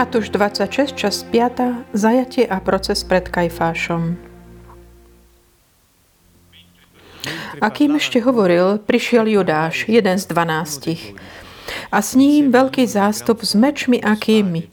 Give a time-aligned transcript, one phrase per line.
[0.00, 1.92] Matúš 26, časť 5.
[1.92, 4.16] Zajatie a proces pred Kajfášom.
[7.60, 11.20] A kým ešte hovoril, prišiel Judáš, jeden z dvanástich.
[11.92, 14.72] A s ním veľký zástup s mečmi a kými,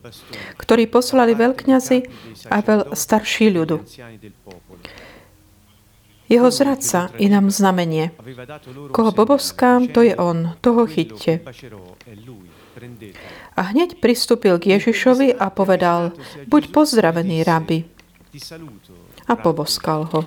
[0.63, 2.07] ktorí poslali veľkňazi
[2.47, 3.83] a veľ starší ľudu.
[6.32, 8.15] Jeho zradca i nám znamenie.
[8.96, 11.43] Koho boboskám, to je on, toho chyťte.
[13.57, 16.13] A hneď pristúpil k Ježišovi a povedal,
[16.45, 17.85] buď pozdravený, rabi.
[19.27, 20.21] A poboskal ho.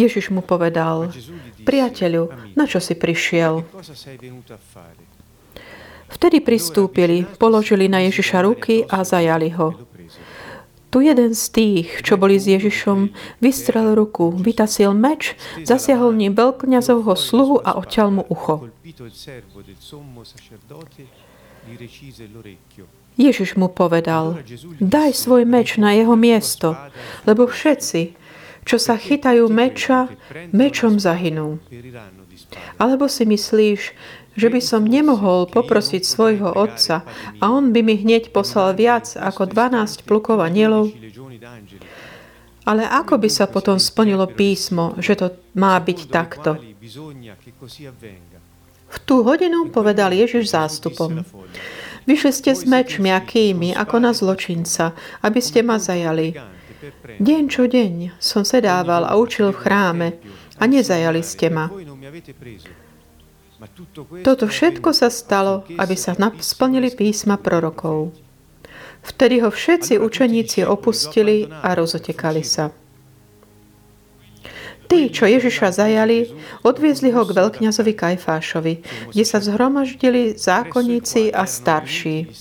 [0.00, 1.12] Ježiš mu povedal,
[1.68, 3.60] priateľu, na čo si prišiel?
[6.08, 9.87] Vtedy pristúpili, položili na Ježiša ruky a zajali ho.
[10.88, 13.12] Tu jeden z tých, čo boli s Ježišom,
[13.44, 18.72] vystrel ruku, vytasil meč, zasiahol ním veľkňazovho sluhu a odťal mu ucho.
[23.18, 24.40] Ježiš mu povedal,
[24.80, 26.72] daj svoj meč na jeho miesto,
[27.28, 28.16] lebo všetci,
[28.64, 30.08] čo sa chytajú meča,
[30.56, 31.60] mečom zahynú.
[32.80, 33.92] Alebo si myslíš,
[34.38, 37.02] že by som nemohol poprosiť svojho otca
[37.42, 40.94] a on by mi hneď poslal viac ako 12 plukov anielov?
[42.62, 46.54] Ale ako by sa potom splnilo písmo, že to má byť takto?
[48.88, 51.26] V tú hodinu povedal Ježiš zástupom.
[52.08, 56.32] Vyšli ste s mečmi a kými, ako na zločinca, aby ste ma zajali.
[57.20, 60.08] Deň čo deň som sedával a učil v chráme
[60.56, 61.68] a nezajali ste ma.
[64.22, 68.14] Toto všetko sa stalo, aby sa splnili písma prorokov.
[69.02, 72.70] Vtedy ho všetci učeníci opustili a rozotekali sa.
[74.88, 76.32] Tí, čo Ježiša zajali,
[76.64, 78.74] odviezli ho k veľkňazovi Kajfášovi,
[79.12, 82.32] kde sa zhromaždili zákonníci a starší.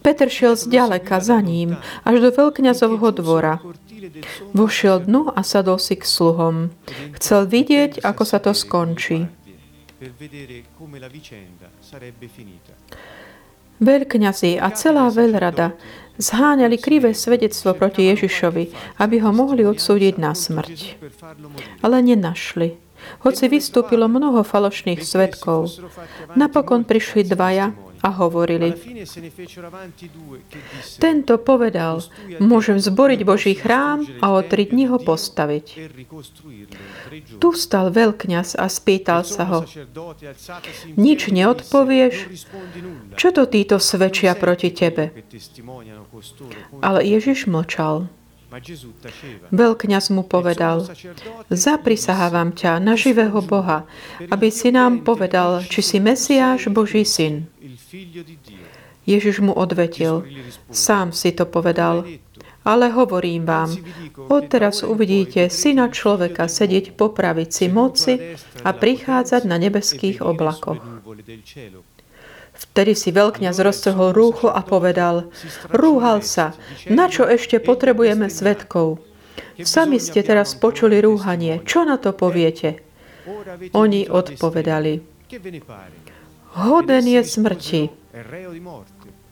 [0.00, 3.60] Peter šiel zďaleka za ním, až do veľkňazovho dvora.
[4.52, 6.70] Vošiel dnu a sadol si k sluhom.
[7.16, 9.26] Chcel vidieť, ako sa to skončí.
[13.76, 15.76] Veľkňazi a celá veľrada
[16.16, 18.64] zháňali krivé svedectvo proti Ježišovi,
[19.00, 20.96] aby ho mohli odsúdiť na smrť.
[21.84, 22.80] Ale nenašli.
[23.22, 25.68] Hoci vystúpilo mnoho falošných svetkov,
[26.34, 28.70] napokon prišli dvaja a hovorili.
[31.02, 32.06] Tento povedal,
[32.38, 35.66] môžem zboriť Boží chrám a o tri dní ho postaviť.
[37.42, 39.60] Tu stal veľkňaz a spýtal sa ho,
[40.94, 42.14] nič neodpovieš?
[43.18, 45.10] Čo to títo svedčia proti tebe?
[46.78, 48.06] Ale Ježiš mlčal.
[49.50, 50.86] Veľkňaz mu povedal,
[51.50, 53.82] zaprisahávam ťa na živého Boha,
[54.30, 57.50] aby si nám povedal, či si Mesiáš, Boží syn.
[59.06, 60.26] Ježiš mu odvetil,
[60.70, 62.06] sám si to povedal,
[62.66, 63.70] ale hovorím vám,
[64.26, 68.34] odteraz uvidíte syna človeka sedieť po pravici moci
[68.66, 70.82] a prichádzať na nebeských oblakoch.
[72.56, 75.28] Vtedy si veľkňaz roztrhol rúcho a povedal,
[75.68, 76.56] rúhal sa,
[76.88, 79.04] na čo ešte potrebujeme svetkov?
[79.60, 82.80] Sami ste teraz počuli rúhanie, čo na to poviete?
[83.76, 85.00] Oni odpovedali,
[86.56, 87.82] hoden je smrti.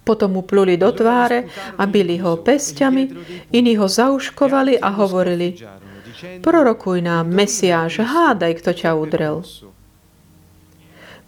[0.05, 1.49] Potom mu pluli do tváre
[1.81, 3.05] a byli ho pesťami,
[3.57, 5.57] iní ho zauškovali a hovorili,
[6.45, 9.41] prorokuj nám, Mesiáš, hádaj, kto ťa udrel.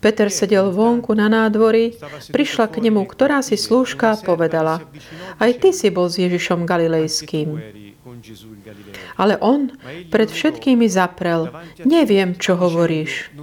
[0.07, 1.99] Peter sedel vonku na nádvorí,
[2.31, 4.87] prišla k nemu ktorá si slúžka povedala,
[5.43, 7.59] aj ty si bol s Ježišom Galilejským.
[9.19, 9.75] Ale on
[10.15, 11.51] pred všetkými zaprel,
[11.83, 13.35] neviem, čo hovoríš.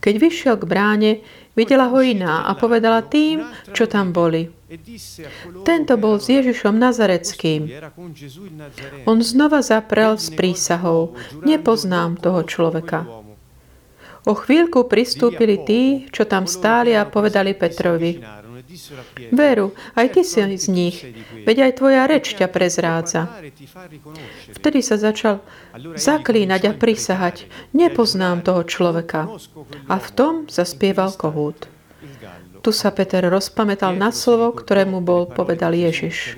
[0.00, 1.10] Keď vyšiel k bráne,
[1.52, 3.44] videla ho iná a povedala tým,
[3.76, 4.48] čo tam boli.
[5.68, 7.68] Tento bol s Ježišom Nazareckým.
[9.04, 11.12] On znova zaprel s prísahou,
[11.44, 13.25] nepoznám toho človeka.
[14.26, 18.18] O chvíľku pristúpili tí, čo tam stáli a povedali Petrovi,
[19.32, 21.00] Veru, aj ty si z nich,
[21.46, 23.30] veď aj tvoja reč ťa prezrádza.
[24.52, 25.40] Vtedy sa začal
[25.78, 29.30] zaklínať a prisahať, nepoznám toho človeka.
[29.86, 31.70] A v tom zaspieval kohút.
[32.60, 36.34] Tu sa Peter rozpamätal na slovo, ktorému bol povedal Ježiš.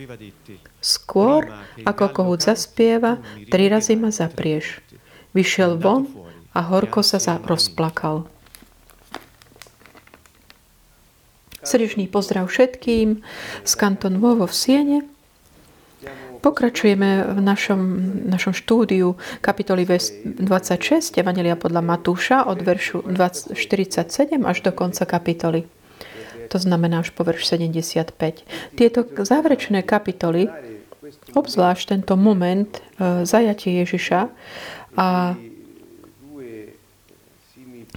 [0.78, 1.48] Skôr,
[1.88, 3.18] ako kohút zaspieva,
[3.48, 4.84] tri razy ma zaprieš.
[5.32, 6.06] Vyšiel von
[6.58, 8.26] a horko sa rozplakal.
[11.62, 13.22] Srdečný pozdrav všetkým
[13.62, 14.98] z kanton Vovo v Siene.
[16.38, 17.82] Pokračujeme v našom,
[18.30, 24.06] našom štúdiu kapitoly 26 Evangelia podľa Matúša od veršu 47
[24.42, 25.66] až do konca kapitoly.
[26.48, 28.14] To znamená až po verš 75.
[28.78, 30.48] Tieto záverečné kapitoly,
[31.34, 34.20] obzvlášť tento moment uh, zajatie Ježiša
[34.96, 35.36] a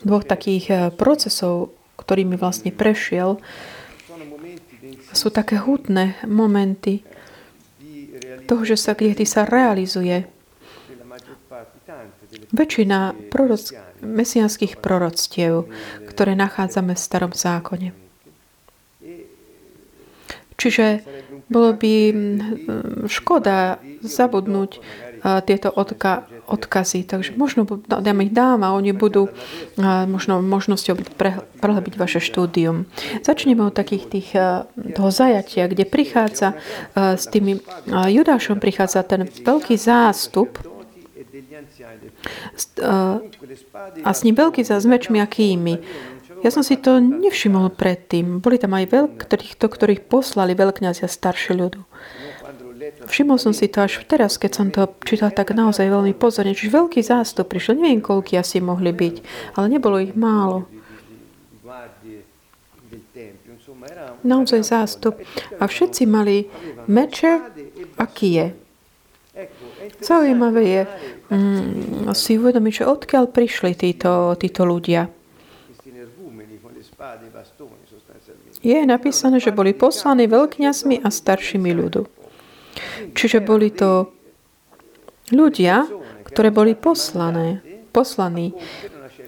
[0.01, 3.37] dvoch takých uh, procesov, ktorými vlastne prešiel,
[5.11, 7.03] sú také hutné momenty
[8.47, 10.27] toho, že sa, kde sa realizuje
[12.51, 13.71] väčšina proroc,
[14.03, 15.67] mesianských proroctiev,
[16.07, 17.89] ktoré nachádzame v starom zákone.
[20.55, 21.01] Čiže
[21.49, 22.39] bolo by mm,
[23.09, 24.77] škoda zabudnúť
[25.21, 27.05] tieto odka- odkazy.
[27.05, 29.29] Takže možno dám ich dám a oni budú
[30.09, 30.97] možno možnosťou
[31.61, 32.89] prehlbiť vaše štúdium.
[33.21, 34.29] Začneme od takých tých,
[34.97, 36.57] toho zajatia, kde prichádza
[36.97, 40.57] s tými, Judášom prichádza ten veľký zástup
[44.03, 45.75] a s ním veľký s mečmi a kými.
[46.41, 48.41] Ja som si to nevšimol predtým.
[48.41, 51.85] Boli tam aj veľk, ktorých, to, ktorých poslali veľkňazia staršie ľudu.
[53.01, 56.53] Všimol som si to až teraz, keď som to čítal tak naozaj veľmi pozorne.
[56.53, 57.81] Čiže veľký zástup prišiel.
[57.81, 59.15] Neviem, koľky asi mohli byť,
[59.57, 60.69] ale nebolo ich málo.
[64.21, 65.17] Naozaj zástup.
[65.57, 66.45] A všetci mali
[66.85, 67.33] meče
[67.97, 68.53] a kije.
[70.01, 70.81] Zaujímavé je
[71.31, 75.07] mm, si uvedomiť, že odkiaľ prišli títo, títo ľudia.
[78.61, 82.20] Je napísané, že boli poslaní veľkňazmi a staršími ľudu.
[83.11, 84.11] Čiže boli to
[85.31, 85.87] ľudia,
[86.27, 87.59] ktoré boli poslané,
[87.91, 88.55] poslaní,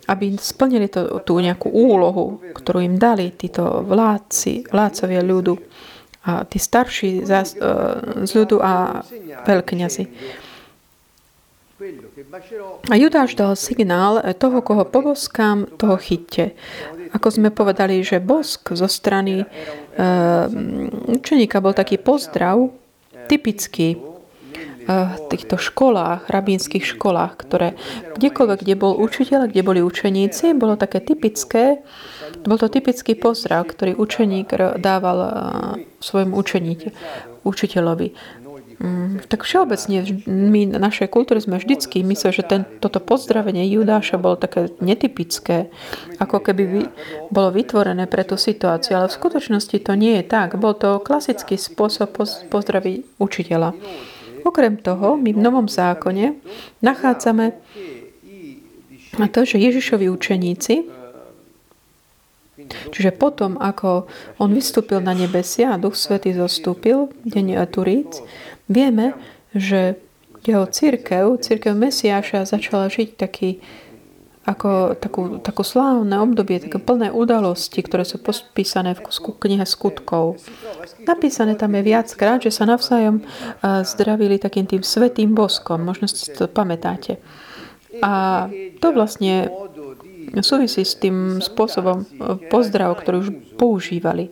[0.08, 5.56] aby splnili to, tú nejakú úlohu, ktorú im dali títo vládci, vládcovia ľudu
[6.24, 7.32] a tí starší z,
[8.24, 9.04] z ľudu a
[9.44, 10.04] veľkňazi.
[12.88, 16.56] A Judáš dal signál toho, koho poboskám, toho chytte.
[17.12, 20.48] Ako sme povedali, že bosk zo strany uh,
[21.12, 22.72] učeníka bol taký pozdrav,
[23.28, 24.00] typický
[24.84, 27.80] v týchto školách, rabínskych školách, ktoré
[28.20, 31.80] kdekoľvek, kde bol učiteľ, kde boli učeníci, bolo také typické,
[32.44, 34.52] bol to typický pozdrav, ktorý učeník
[34.84, 35.18] dával
[36.04, 36.92] svojmu učeník,
[37.48, 38.12] učiteľovi.
[38.84, 44.20] Mm, tak všeobecne my na našej kultúre sme vždycky mysleli, že ten, toto pozdravenie Judáša
[44.20, 45.72] bolo také netypické,
[46.20, 46.82] ako keby by
[47.32, 50.60] bolo vytvorené pre tú situáciu, ale v skutočnosti to nie je tak.
[50.60, 52.12] Bol to klasický spôsob
[52.52, 53.72] pozdraviť učiteľa.
[54.44, 56.44] Okrem toho, my v Novom zákone
[56.84, 57.56] nachádzame
[59.32, 60.84] to, že Ježišovi učeníci,
[62.92, 64.12] čiže potom, ako
[64.44, 68.20] on vystúpil na nebesia a Duch Svetý zostúpil, deň Turíc,
[68.70, 69.14] Vieme,
[69.56, 69.96] že
[70.44, 73.64] jeho církev, církev Mesiáša začala žiť taký,
[74.44, 79.08] ako takú, takú slávne obdobie, také plné udalosti, ktoré sú popísané v
[79.40, 80.44] knihe skutkov.
[81.08, 83.24] Napísané tam je viackrát, že sa navzájom
[83.64, 85.88] zdravili takým tým svetým boskom.
[85.88, 87.24] Možno si to pamätáte.
[88.04, 88.48] A
[88.84, 89.48] to vlastne
[90.44, 92.04] súvisí s tým spôsobom
[92.52, 94.28] pozdrav, ktorý už používali.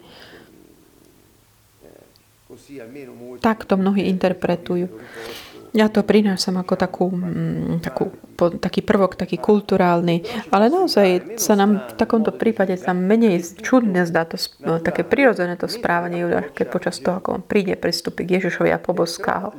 [3.39, 4.91] Tak to mnohí interpretujú.
[5.71, 8.11] Ja to prinášam ako takú, mm, takú,
[8.59, 10.19] taký prvok, taký kulturálny,
[10.51, 14.35] ale naozaj sa nám v takomto prípade sa menej čudne zdá to,
[14.67, 18.67] no, také prirodzené to správanie Judáš, keď počas toho, ako on príde, pristúpi k Ježišovi
[18.67, 19.51] a poboská ho.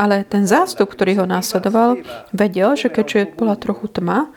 [0.00, 2.00] Ale ten zástup, ktorý ho následoval,
[2.32, 4.32] vedel, že keďže bola trochu tma,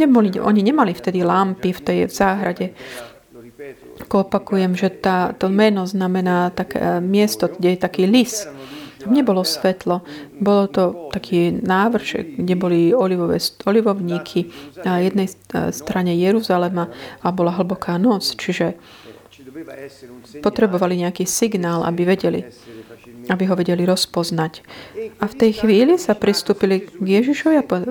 [0.00, 2.66] neboli, oni nemali vtedy lampy v tej v záhrade,
[4.08, 8.46] opakujem, že tá, to meno znamená také miesto, kde je taký lis.
[9.00, 10.04] Nebolo svetlo,
[10.36, 14.52] bolo to taký návrh, kde boli olivové, olivovníky
[14.84, 15.24] na jednej
[15.72, 16.92] strane Jeruzalema
[17.24, 18.76] a bola hlboká noc, čiže
[20.44, 22.44] potrebovali nejaký signál, aby vedeli,
[23.28, 24.64] aby ho vedeli rozpoznať.
[25.20, 27.84] A v tej chvíli sa pristúpili k Ježišovi a po,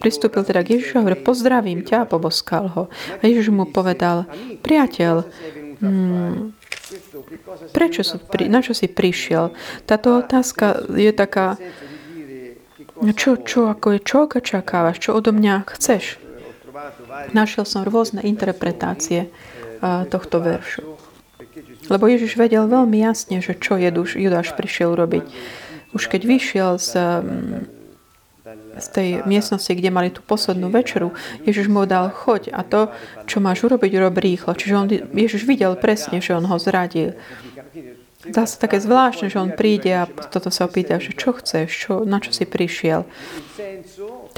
[0.00, 2.82] pristúpil teda k Ježišovi a hovoril, pozdravím ťa a poboskal ho.
[3.20, 4.24] A Ježiš mu povedal,
[4.64, 5.28] priateľ,
[5.80, 6.52] Hmm.
[7.72, 8.16] Prečo si,
[8.52, 9.56] na čo si prišiel?
[9.88, 11.56] Táto otázka je taká,
[13.16, 16.20] čo, čo, ako je, čo očakávaš, čo odo mňa chceš?
[17.32, 19.32] Našiel som rôzne interpretácie
[20.12, 20.84] tohto veršu.
[21.90, 25.24] Lebo Ježiš vedel veľmi jasne, že čo Judáš prišiel robiť.
[25.90, 26.90] Už keď vyšiel z
[28.78, 31.12] z tej miestnosti, kde mali tú poslednú večeru,
[31.44, 32.88] Ježiš mu dal choď a to,
[33.26, 34.56] čo máš urobiť, urob rýchlo.
[34.56, 37.18] Čiže on, Ježiš videl presne, že on ho zradil.
[38.20, 41.92] Dá sa také zvláštne, že on príde a toto sa opýta, že čo chceš, čo,
[42.04, 43.08] na čo si prišiel.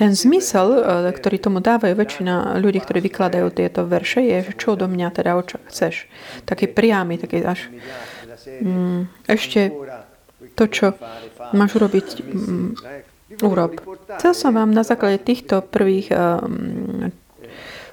[0.03, 4.75] Ten zmysel, e, ktorý tomu dávajú väčšina ľudí, ktorí vykladajú tieto verše, je, že čo
[4.75, 6.11] do mňa teda oča chceš.
[6.43, 7.71] Taký priamy, taký až
[8.43, 9.71] mm, ešte
[10.59, 10.99] to, čo
[11.55, 12.69] máš urobiť, mm,
[13.47, 13.79] urob.
[14.19, 17.15] Chcel som vám na základe týchto prvých um,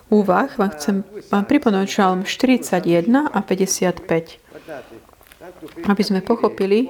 [0.09, 4.49] úvah vám chcem vám pripomenúť Žalm 41 a 55
[5.87, 6.87] aby sme pochopili,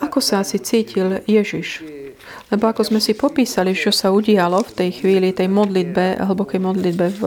[0.00, 1.82] ako sa asi cítil Ježiš.
[2.48, 7.06] Lebo ako sme si popísali, čo sa udialo v tej chvíli, tej modlitbe, hlbokej modlitbe
[7.20, 7.22] v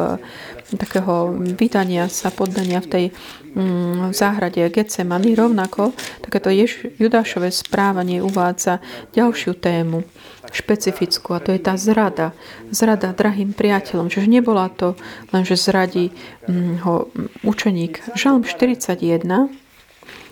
[0.77, 3.05] takého vydania sa, poddania v tej
[3.53, 5.91] mm, záhrade Getsemany, rovnako
[6.23, 8.79] takéto Jež, Judášové správanie uvádza
[9.11, 10.07] ďalšiu tému,
[10.49, 12.33] špecifickú, a to je tá zrada.
[12.71, 14.09] Zrada drahým priateľom.
[14.09, 14.97] Čiže nebola to
[15.35, 16.09] len, že zradí
[16.47, 17.11] mm, ho
[17.45, 18.15] učeník.
[18.17, 19.61] Žalm 41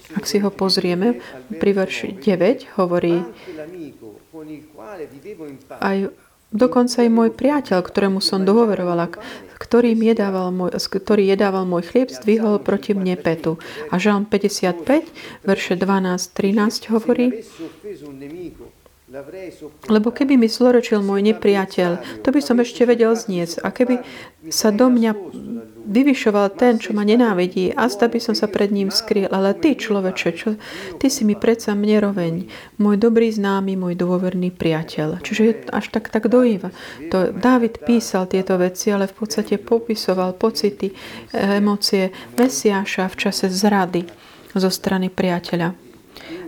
[0.10, 1.22] ak si ho pozrieme,
[1.62, 3.22] pri verši 9 hovorí
[5.79, 5.98] aj
[6.50, 9.13] dokonca aj môj priateľ, ktorému som dôverovala,
[9.62, 13.62] ktorý, jedával môj, ktorý jedával môj chlieb, zdvihol proti mne petu.
[13.93, 17.46] A Žalm 55, verše 12-13 hovorí,
[19.89, 23.65] lebo keby mi zloročil môj nepriateľ, to by som ešte vedel zniesť.
[23.65, 24.05] A keby
[24.53, 25.17] sa do mňa
[25.89, 29.25] vyvyšoval ten, čo ma nenávidí, a zda by som sa pred ním skryl.
[29.34, 30.55] Ale ty, človeče, čo,
[31.01, 32.34] ty si mi predsa mne roveň,
[32.77, 35.25] môj dobrý známy, môj dôverný priateľ.
[35.25, 36.69] Čiže je až tak, tak dojíva.
[37.10, 40.93] To Dávid písal tieto veci, ale v podstate popisoval pocity,
[41.34, 44.05] emócie Mesiáša v čase zrady
[44.53, 45.89] zo strany priateľa.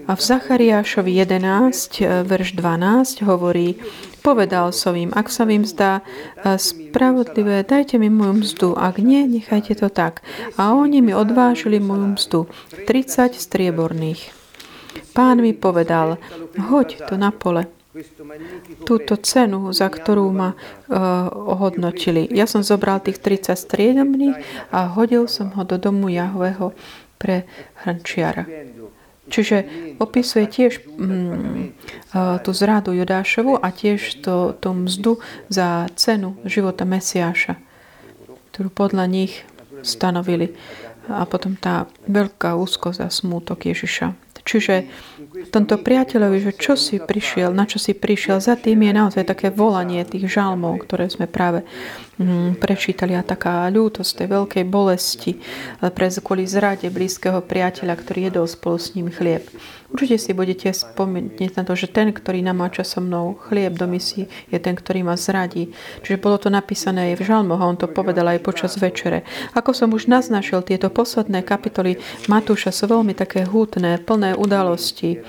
[0.09, 3.77] A v Zachariášovi 11, e, verš 12 hovorí,
[4.21, 9.25] povedal som im, ak sa im zdá e, spravodlivé, dajte mi moju mzdu, ak nie,
[9.25, 10.21] nechajte to tak.
[10.55, 12.39] A oni mi odvážili moju mzdu,
[12.85, 14.29] 30 strieborných.
[15.11, 16.21] Pán mi povedal,
[16.55, 17.67] hoď to na pole,
[18.87, 22.23] túto cenu, za ktorú ma uh, ohodnotili.
[22.31, 24.37] Ja som zobral tých 30 strieborných
[24.71, 26.71] a hodil som ho do domu Jahveho
[27.19, 27.43] pre
[27.83, 28.47] hrančiara.
[29.31, 29.57] Čiže
[29.95, 31.71] opisuje tiež mm,
[32.43, 37.55] tú zradu Judášovu a tiež to, tú mzdu za cenu života Mesiáša,
[38.51, 39.47] ktorú podľa nich
[39.87, 40.51] stanovili.
[41.07, 44.13] A potom tá veľká úzkosť a smútok Ježiša.
[44.41, 44.85] Čiže
[45.51, 49.51] tomto priateľovi, že čo si prišiel, na čo si prišiel, za tým je naozaj také
[49.51, 51.67] volanie tých žalmov, ktoré sme práve
[52.57, 55.37] prečítali a taká ľútosť tej veľkej bolesti
[55.79, 59.47] pre kvôli zrade blízkeho priateľa, ktorý jedol spolu s ním chlieb.
[59.91, 64.31] Určite si budete spomínať na to, že ten, ktorý namáča so mnou chlieb do misí,
[64.47, 65.75] je ten, ktorý ma zradí.
[65.99, 69.27] Čiže bolo to napísané aj v žalmoch a on to povedal aj počas večere.
[69.51, 71.99] Ako som už naznačil, tieto posledné kapitoly
[72.31, 75.19] Matúša sú veľmi také hútne, plné udalosti,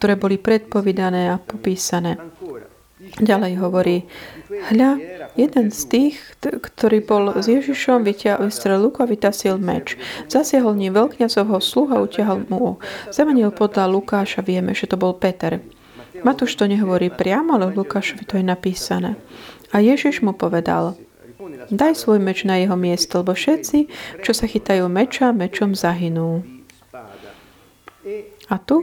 [0.00, 2.16] ktoré boli predpovedané a popísané.
[3.16, 3.96] Ďalej hovorí,
[4.50, 4.98] hľa,
[5.38, 9.94] jeden z tých, ktorý bol s Ježišom, vystrel luku a vytasil meč.
[10.26, 12.82] Zasiahol ním veľkňazovho sluha, utiahol mu.
[13.14, 15.62] Zamenil podľa Lukáša, vieme, že to bol Peter.
[16.24, 19.14] Matúš to nehovorí priamo, ale Lukášovi to je napísané.
[19.70, 20.96] A Ježiš mu povedal,
[21.70, 23.78] daj svoj meč na jeho miesto, lebo všetci,
[24.24, 26.42] čo sa chytajú meča, mečom zahynú.
[28.46, 28.82] A tu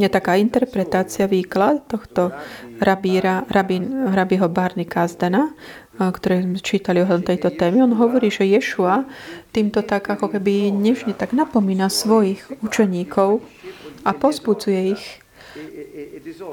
[0.00, 2.32] je taká interpretácia, výklad tohto
[2.80, 5.52] rabíra, rabín, rabiho Barny Kazdana,
[6.00, 7.84] ktoré sme čítali o tejto téme.
[7.84, 9.04] On hovorí, že Ješua
[9.52, 13.44] týmto tak ako keby nežne tak napomína svojich učeníkov
[14.08, 15.04] a pozbudzuje ich.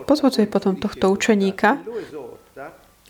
[0.04, 1.80] Pozbudzuje potom tohto učeníka,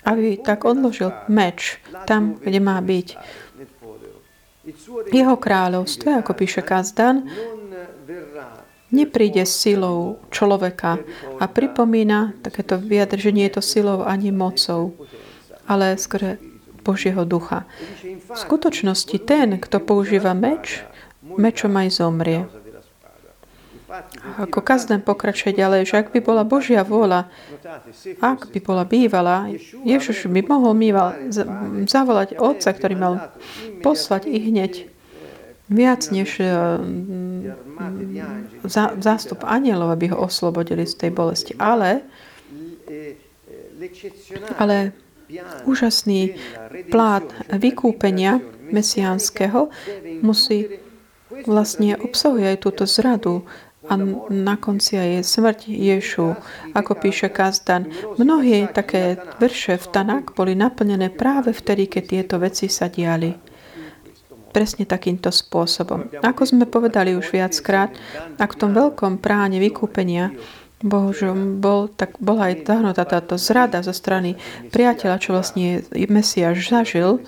[0.06, 3.08] aby tak odložil meč tam, kde má byť.
[5.16, 7.24] Jeho kráľovstvo, ako píše Kazdan,
[8.98, 10.98] nepríde silou človeka
[11.38, 14.98] a pripomína takéto vyjadrenie, to silou ani mocou,
[15.70, 16.42] ale skôr
[16.82, 17.70] Božieho ducha.
[18.32, 20.82] V skutočnosti ten, kto používa meč,
[21.22, 22.48] mečom aj zomrie.
[24.36, 27.32] Ako Kazden pokračuje ďalej, že ak by bola Božia vôľa,
[28.20, 29.48] ak by bola bývala,
[29.88, 31.32] Ježiš by mohol mýval
[31.88, 33.14] zavolať Otca, ktorý mal
[33.80, 34.74] poslať ich hneď
[35.68, 36.48] viac než eh,
[39.00, 41.54] zástup anielov, aby ho oslobodili z tej bolesti.
[41.60, 42.02] Ale,
[44.58, 44.94] ale
[45.68, 46.36] úžasný
[46.88, 48.40] plát vykúpenia
[48.72, 49.70] mesiánskeho
[50.24, 50.80] musí
[51.44, 53.44] vlastne obsahuje aj túto zradu
[53.88, 53.96] a
[54.32, 56.36] na konci aj je smrť Ješu,
[56.76, 57.88] ako píše Kazdan.
[58.20, 63.47] Mnohé také verše v Tanak boli naplnené práve vtedy, keď tieto veci sa diali
[64.58, 66.10] presne takýmto spôsobom.
[66.26, 67.94] Ako sme povedali už viackrát,
[68.42, 70.34] ak v tom veľkom práne vykúpenia
[70.82, 74.34] Božom bol, tak bola aj zahnutá táto zrada zo strany
[74.74, 77.22] priateľa, čo vlastne Mesiáš zažil.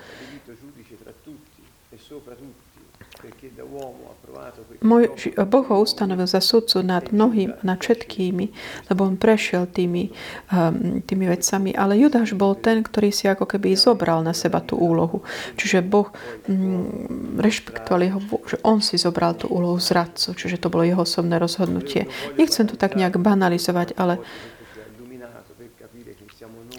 [4.79, 8.45] Môj, boh ho ustanovil za sudcu nad mnohým, nad všetkými,
[8.87, 10.07] lebo on prešiel tými,
[10.55, 11.75] um, tými vecami.
[11.75, 15.19] Ale Judáš bol ten, ktorý si ako keby zobral na seba tú úlohu.
[15.59, 16.07] Čiže Boh
[16.47, 20.31] mm, rešpektoval jeho, že on si zobral tú úlohu zradcu.
[20.31, 22.07] Čiže to bolo jeho osobné rozhodnutie.
[22.39, 24.23] Nechcem to tak nejak banalizovať, ale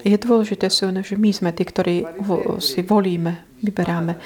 [0.00, 2.08] je dôležité že my sme tí, ktorí
[2.64, 4.16] si volíme, vyberáme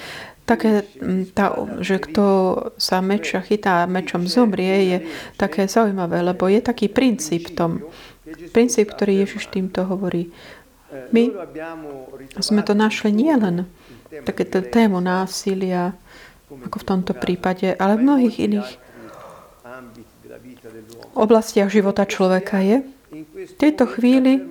[0.45, 0.85] také,
[1.33, 2.25] tá, že kto
[2.77, 4.97] sa meča chytá mečom zomrie, je
[5.35, 7.71] také zaujímavé, lebo je taký princíp v tom.
[8.53, 10.29] Princíp, ktorý Ježiš týmto hovorí.
[11.11, 11.33] My
[12.39, 13.67] sme to našli nielen
[14.23, 15.97] takéto tému násilia,
[16.47, 18.69] ako v tomto prípade, ale v mnohých iných
[21.17, 22.77] oblastiach života človeka je.
[23.35, 24.43] V tejto chvíli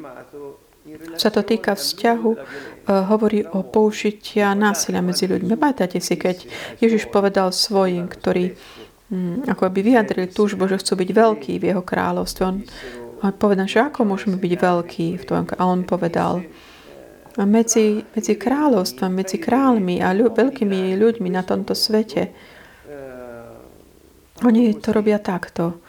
[1.19, 2.31] sa to týka vzťahu
[2.85, 5.57] Eh, hovorí o použitia násilia medzi ľuďmi.
[5.57, 6.45] Pamätáte si, keď
[6.85, 8.53] Ježiš povedal svojim, ktorí
[9.09, 12.45] hm, ako by vyjadrili túžbu, že chcú byť veľkí v jeho kráľovstve.
[12.45, 12.61] On
[13.41, 16.45] povedal, že ako môžeme byť veľkí v tom, a on povedal,
[17.41, 22.37] medzi, medzi kráľovstvom, medzi kráľmi a ľu, veľkými ľuďmi na tomto svete,
[24.45, 25.81] oni to robia takto.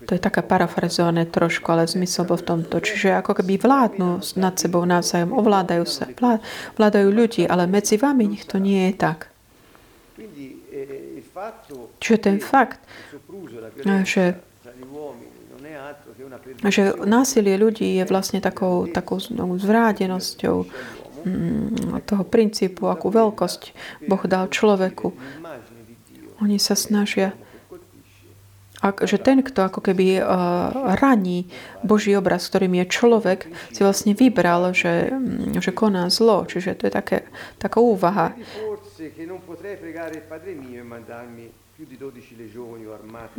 [0.00, 2.80] To je taká parafrazované trošku, ale zmysel bol v tomto.
[2.80, 6.08] Čiže ako keby vládnu nad sebou navzájom, ovládajú sa,
[6.80, 9.28] vládajú ľudí, ale medzi vami nech to nie je tak.
[12.00, 12.80] Čiže ten fakt,
[14.04, 14.40] že
[16.68, 20.56] že násilie ľudí je vlastne takou, takou zvrádenosťou
[21.24, 23.62] mm, toho princípu, akú veľkosť
[24.06, 25.12] Boh dal človeku.
[26.40, 27.36] Oni sa snažia
[28.80, 31.46] ak, že ten, kto ako keby uh, raní
[31.84, 33.40] Boží obraz, ktorým je človek,
[33.76, 36.48] si vlastne vybral, že, mm, že koná zlo.
[36.48, 37.18] Čiže to je také,
[37.60, 38.32] taká úvaha.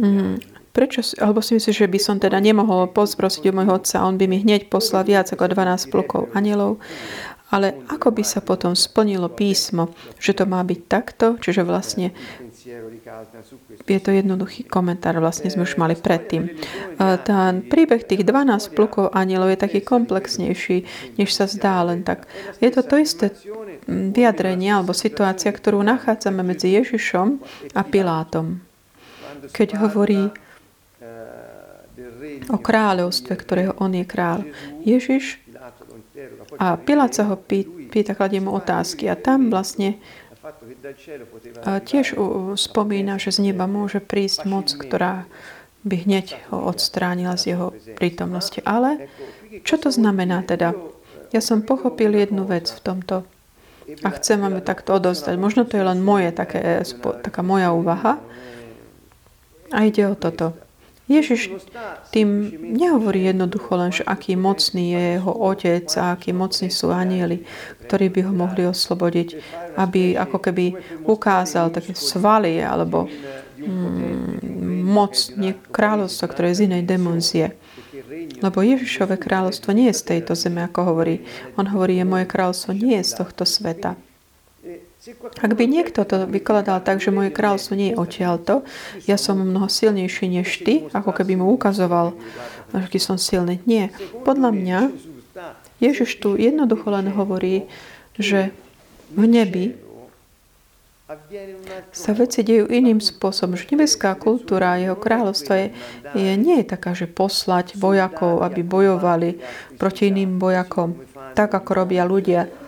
[0.02, 0.42] Mm.
[0.74, 4.26] Prečo, alebo si myslíš, že by som teda nemohol pozprosiť u môjho otca, on by
[4.26, 6.82] mi hneď poslal viac ako 12 plukov anielov?
[7.52, 12.16] Ale ako by sa potom splnilo písmo, že to má byť takto, čiže vlastne
[13.88, 16.56] je to jednoduchý komentár, vlastne sme už mali predtým.
[17.28, 20.78] Ten príbeh tých 12 plukov anielov je taký komplexnejší,
[21.20, 22.26] než sa zdá len tak.
[22.64, 23.36] Je to to isté
[23.90, 27.42] vyjadrenie alebo situácia, ktorú nachádzame medzi Ježišom
[27.76, 28.64] a Pilátom.
[29.52, 30.32] Keď hovorí
[32.48, 34.46] o kráľovstve, ktorého on je král.
[34.86, 35.42] Ježiš
[36.62, 37.36] a Pilát sa ho
[37.92, 39.98] pýta, kladie mu otázky a tam vlastne
[41.82, 42.18] tiež
[42.56, 45.26] spomína, že z neba môže prísť moc, ktorá
[45.82, 48.62] by hneď ho odstránila z jeho prítomnosti.
[48.64, 49.10] Ale
[49.66, 50.78] čo to znamená teda?
[51.32, 53.16] Ja som pochopil jednu vec v tomto
[54.04, 55.36] a chcem vám ju takto odovzdať.
[55.36, 56.84] Možno to je len moje, také,
[57.24, 58.22] taká moja úvaha.
[59.72, 60.56] A ide o toto.
[61.12, 61.52] Ježiš
[62.16, 67.44] tým nehovorí jednoducho len, že aký mocný je jeho otec a aký mocní sú anieli,
[67.84, 69.30] ktorí by ho mohli oslobodiť,
[69.76, 70.66] aby ako keby
[71.04, 73.12] ukázal také svaly alebo
[73.60, 75.14] mm, moc
[75.72, 77.60] kráľovstva, ktoré je z inej demonzie.
[78.42, 81.24] Lebo Ježišové kráľovstvo nie je z tejto zeme, ako hovorí.
[81.56, 83.96] On hovorí, že moje kráľovstvo nie je z tohto sveta.
[85.42, 88.62] Ak by niekto to vykladal tak, že moje kráľstvo nie je odtiaľto,
[89.10, 92.14] ja som mnoho silnejší než ty, ako keby mu ukazoval,
[92.70, 93.58] aký som silný.
[93.66, 93.90] Nie.
[94.22, 94.80] Podľa mňa
[95.82, 97.66] Ježiš tu jednoducho len hovorí,
[98.14, 98.54] že
[99.18, 99.66] v nebi
[101.92, 103.58] sa veci dejú iným spôsobom.
[103.58, 105.68] Že nebeská kultúra jeho kráľovstva je,
[106.14, 109.42] je, nie je taká, že poslať vojakov, aby bojovali
[109.76, 110.96] proti iným vojakom,
[111.34, 112.61] tak ako robia ľudia.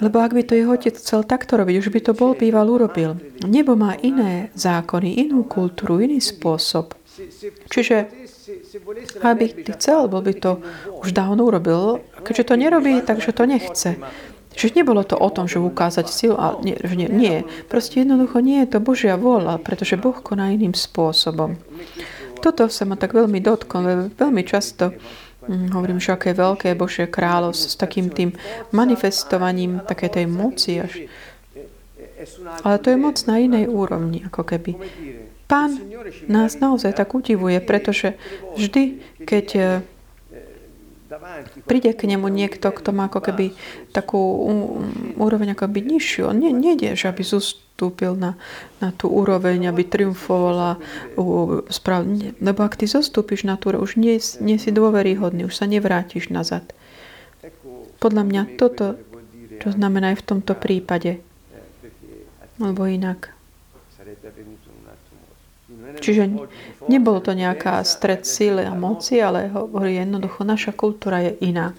[0.00, 3.16] Lebo ak by to jeho otec chcel takto robiť, už by to bol býval urobil.
[3.44, 6.96] Nebo má iné zákony, inú kultúru, iný spôsob.
[7.68, 8.08] Čiže
[9.22, 9.44] aby
[9.76, 10.60] chcel, bol by to
[11.04, 12.00] už dávno urobil.
[12.24, 13.96] Keďže to nerobí, takže to nechce.
[14.50, 17.36] Čiže nebolo to o tom, že ukázať silu, a nie, nie, nie.
[17.70, 21.54] Proste jednoducho nie je to Božia vola, pretože Boh koná iným spôsobom.
[22.40, 24.96] Toto sa ma tak veľmi dotklo, veľmi často
[25.48, 28.36] hovorím, že aké veľké Božie kráľovstvo s takým tým
[28.76, 31.08] manifestovaním také tej moci až.
[32.60, 34.76] Ale to je moc na inej úrovni, ako keby.
[35.48, 35.80] Pán
[36.30, 38.14] nás naozaj tak udivuje, pretože
[38.54, 39.66] vždy, keď eh,
[41.66, 43.56] príde k nemu niekto, kto má ako keby
[43.90, 44.20] takú
[45.18, 47.26] úroveň ako by nižšiu, on nie, nejde, že aby
[47.80, 48.36] zostúpil na,
[48.84, 50.76] na tú úroveň, aby triumfovala
[51.72, 52.36] správne.
[52.36, 56.68] Lebo ak ty zostúpiš na tú už nie, nie si dôveryhodný, už sa nevrátiš nazad.
[57.96, 59.00] Podľa mňa toto,
[59.64, 61.24] čo znamená aj v tomto prípade.
[62.60, 63.32] Lebo inak.
[66.04, 66.28] Čiže
[66.92, 71.72] nebol to nejaká stred síly a moci, ale hovorí jednoducho, naša kultúra je iná.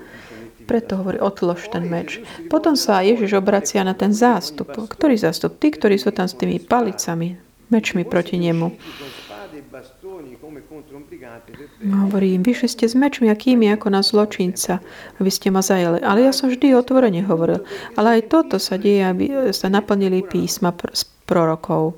[0.68, 2.22] Preto hovorí, otlož ten meč.
[2.48, 4.72] Potom sa Ježiš obracia na ten zástup.
[4.72, 5.58] Ktorý zástup?
[5.58, 7.38] Tí, ktorí sú tam s tými palicami,
[7.72, 8.76] mečmi proti nemu.
[11.82, 14.84] Hovorí im, vyšli ste s mečmi akými ako na zločinca,
[15.18, 16.04] aby ste ma zajali.
[16.04, 17.64] Ale ja som vždy otvorene hovoril.
[17.96, 21.98] Ale aj toto sa deje, aby sa naplnili písma z prorokov.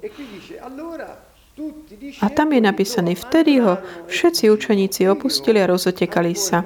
[2.21, 3.77] A tam je napísané, vtedy ho
[4.09, 6.65] všetci učeníci opustili a rozotekali sa.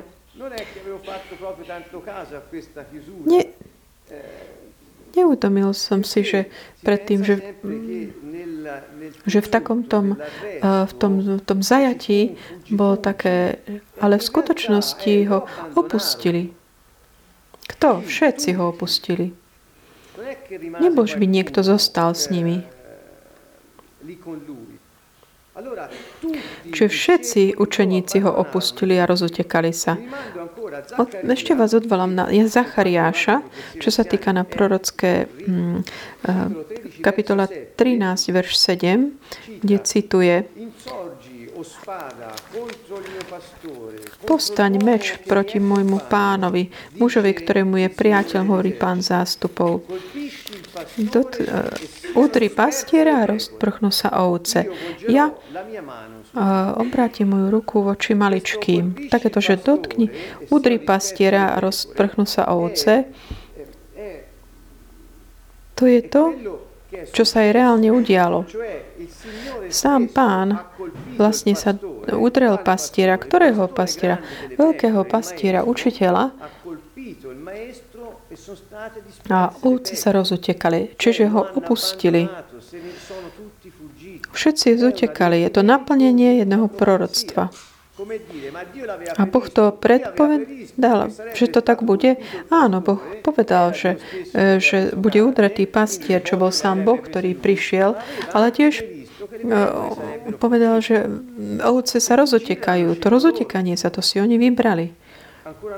[3.27, 3.43] Nie,
[5.17, 6.45] neutomil som si, že
[6.85, 7.41] predtým, že,
[9.25, 12.37] že v takom tom, eh, v tom, v tom zajatí
[12.69, 13.57] bolo také,
[13.97, 16.53] ale v skutočnosti ho opustili.
[17.67, 18.05] Kto?
[18.05, 19.33] Všetci ho opustili.
[20.79, 22.63] Nebol, že by niekto zostal s nimi.
[26.69, 29.97] Čiže všetci učeníci ho opustili a rozutekali sa.
[30.97, 33.39] Od, ešte vás odvolám na Zachariáša,
[33.79, 35.87] čo sa týka na prorocké hm,
[36.99, 40.43] kapitola 13, verš 7, kde cituje
[44.27, 46.69] Postaň meč proti môjmu pánovi,
[47.01, 49.81] mužovi, ktorému je priateľ, hovorí pán zástupov.
[51.09, 51.73] Dot, uh,
[52.13, 54.69] udri pastiera a rozprchnú sa ovce.
[55.09, 59.09] Ja uh, obrátim moju ruku voči maličkým.
[59.09, 60.13] Takéto, že dotkni,
[60.53, 63.09] udri pastiera a rozprchnú sa ovce.
[65.77, 66.33] To je to,
[67.11, 68.47] čo sa aj reálne udialo.
[69.67, 70.57] Sám pán
[71.19, 71.75] vlastne sa
[72.09, 73.19] udrel pastiera.
[73.19, 74.23] Ktorého pastiera?
[74.55, 76.31] Veľkého pastiera, učiteľa.
[79.27, 82.29] A ovce sa rozutekali, čiže ho opustili.
[84.31, 85.43] Všetci zutekali.
[85.43, 87.51] Je to naplnenie jedného proroctva.
[89.17, 92.21] A Boh to predpovedal, že to tak bude?
[92.53, 93.97] Áno, Boh povedal, že,
[94.37, 97.97] e, že bude udretý pastier, čo bol sám Boh, ktorý prišiel,
[98.37, 98.85] ale tiež e,
[100.37, 101.09] povedal, že
[101.65, 102.93] ovce sa rozotekajú.
[103.01, 104.93] To rozotekanie sa, to si oni vybrali.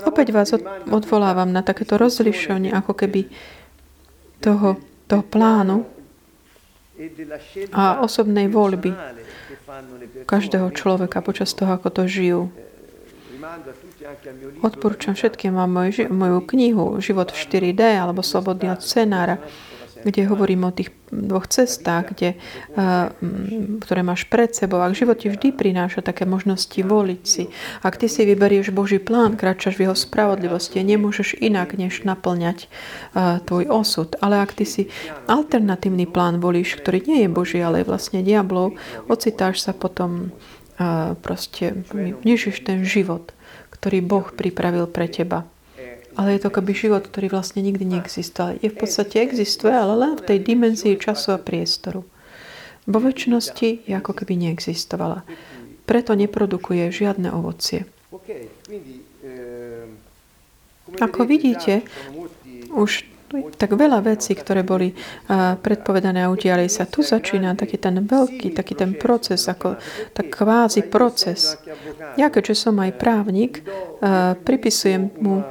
[0.04, 0.52] Opäť vás
[0.92, 3.32] odvolávam na takéto rozlišovanie, ako keby
[4.44, 4.76] toho,
[5.08, 5.88] toho plánu
[7.72, 8.92] a osobnej voľby
[10.26, 12.40] každého človeka počas toho, ako to žijú.
[14.60, 19.40] Odporúčam všetkým vám moju knihu Život v 4D alebo Slobodný od scenára
[20.04, 22.38] kde hovorím o tých dvoch cestách, kde,
[23.82, 24.78] ktoré máš pred sebou.
[24.78, 27.50] Ak život ti vždy prináša také možnosti voliť si,
[27.82, 32.70] ak ty si vyberieš Boží plán, kráčaš v jeho spravodlivosti, nemôžeš inak, než naplňať
[33.44, 34.14] tvoj osud.
[34.22, 34.82] Ale ak ty si
[35.26, 38.78] alternatívny plán volíš, ktorý nie je Boží, ale je vlastne diablov,
[39.10, 40.30] ocitáš sa potom
[41.20, 41.84] proste,
[42.22, 43.34] nežiš ten život,
[43.74, 45.44] ktorý Boh pripravil pre teba.
[46.18, 48.58] Ale je to akoby život, ktorý vlastne nikdy neexistoval.
[48.58, 52.02] Je v podstate existuje, ale len v tej dimenzii času a priestoru.
[52.90, 55.22] Vo väčšnosti je ako keby neexistovala.
[55.86, 57.86] Preto neprodukuje žiadne ovocie.
[60.98, 61.86] Ako vidíte,
[62.74, 63.06] už
[63.58, 64.90] tak veľa vecí, ktoré boli
[65.62, 66.82] predpovedané a udiali sa.
[66.82, 69.78] Tu začína taký ten veľký, taký ten proces, ako
[70.10, 71.54] tak kvázi proces.
[72.18, 73.62] Ja, keďže som aj právnik,
[74.42, 75.46] pripisujem mu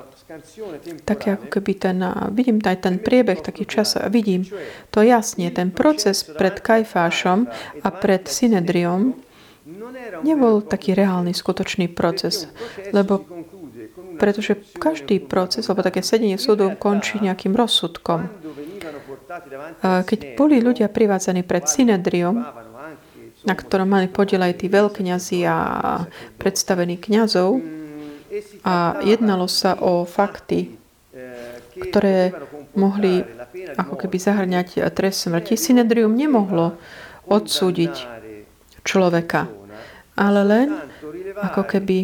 [1.05, 1.97] také ako keby ten,
[2.37, 4.45] vidím aj ten priebeh, taký čas, vidím
[4.93, 7.49] to jasne, ten proces pred Kajfášom
[7.81, 9.17] a pred Synedriom
[10.21, 12.49] nebol taký reálny, skutočný proces,
[12.93, 13.25] lebo
[14.19, 18.27] pretože každý proces, alebo také sedenie súdu končí nejakým rozsudkom.
[19.81, 22.43] Keď boli ľudia privádzaní pred Synedriom,
[23.47, 25.57] na ktorom mali podiel aj tí veľkňazi a
[26.35, 27.78] predstavení kňazov,
[28.63, 30.77] a jednalo sa o fakty,
[31.79, 32.35] ktoré
[32.77, 33.25] mohli
[33.75, 35.57] ako keby zahrňať trest smrti.
[35.57, 36.77] Synedrium nemohlo
[37.25, 37.93] odsúdiť
[38.83, 39.49] človeka,
[40.17, 40.67] ale len
[41.39, 41.97] ako keby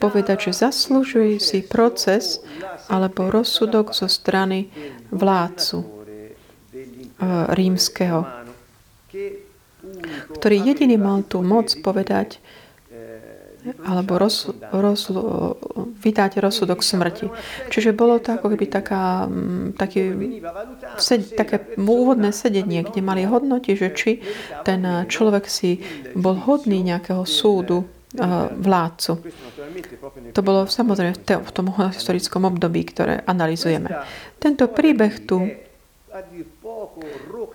[0.00, 2.40] povedať, že zaslúžuje si proces
[2.88, 4.72] alebo rozsudok zo strany
[5.12, 5.88] vládcu eh,
[7.52, 8.24] rímskeho,
[10.38, 12.40] ktorý jediný mal tú moc povedať,
[13.84, 15.12] alebo roz, roz,
[16.00, 17.28] vydať rozsudok smrti.
[17.68, 20.02] Čiže bolo to ako keby taká, mm, taký,
[20.96, 24.10] sed, také úvodné sedenie, kde mali hodnotiť, že či
[24.64, 25.80] ten človek si
[26.16, 27.84] bol hodný nejakého súdu
[28.58, 29.12] vládcu.
[30.34, 34.02] To bolo samozrejme v tom historickom období, ktoré analizujeme.
[34.42, 35.46] Tento príbeh tu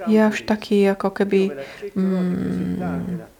[0.07, 1.51] je až taký ako keby
[1.91, 3.34] mm,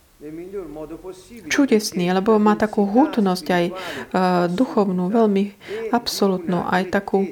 [1.49, 3.75] čudesný, lebo má takú hutnosť aj uh,
[4.49, 5.53] duchovnú, veľmi
[5.91, 7.29] absolútnu, aj takú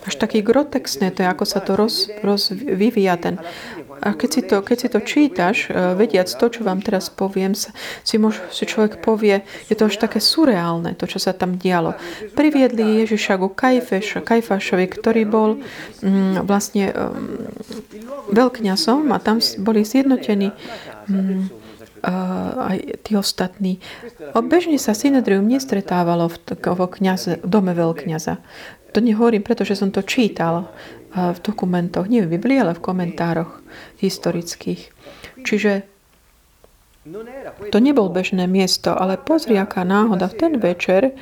[0.00, 3.36] až taký grotexné, to je, ako sa to roz, roz vyvíja ten.
[4.00, 7.52] A keď si to, keď si to čítaš, uh, vediac to, čo vám teraz poviem,
[7.52, 11.94] si, môž, si človek povie, je to až také surreálne, to, čo sa tam dialo.
[12.34, 17.48] Priviedli Ježiša ku Kajfeš, Kajfašovi, ktorý bol um, vlastne um,
[18.32, 20.50] veľkňazom a tam boli zjednotení
[21.08, 21.48] um,
[22.00, 23.76] aj tí ostatní.
[24.32, 28.40] Bežne sa Synedrium nestretávalo v, v, kniaze, v dome veľkňaza.
[28.90, 30.70] To nehovorím, pretože som to čítal
[31.10, 33.62] v dokumentoch, nie v Biblii, ale v komentároch
[33.98, 34.90] historických.
[35.42, 35.86] Čiže
[37.72, 40.28] to nebol bežné miesto, ale pozri, aká náhoda.
[40.28, 41.16] V ten večer,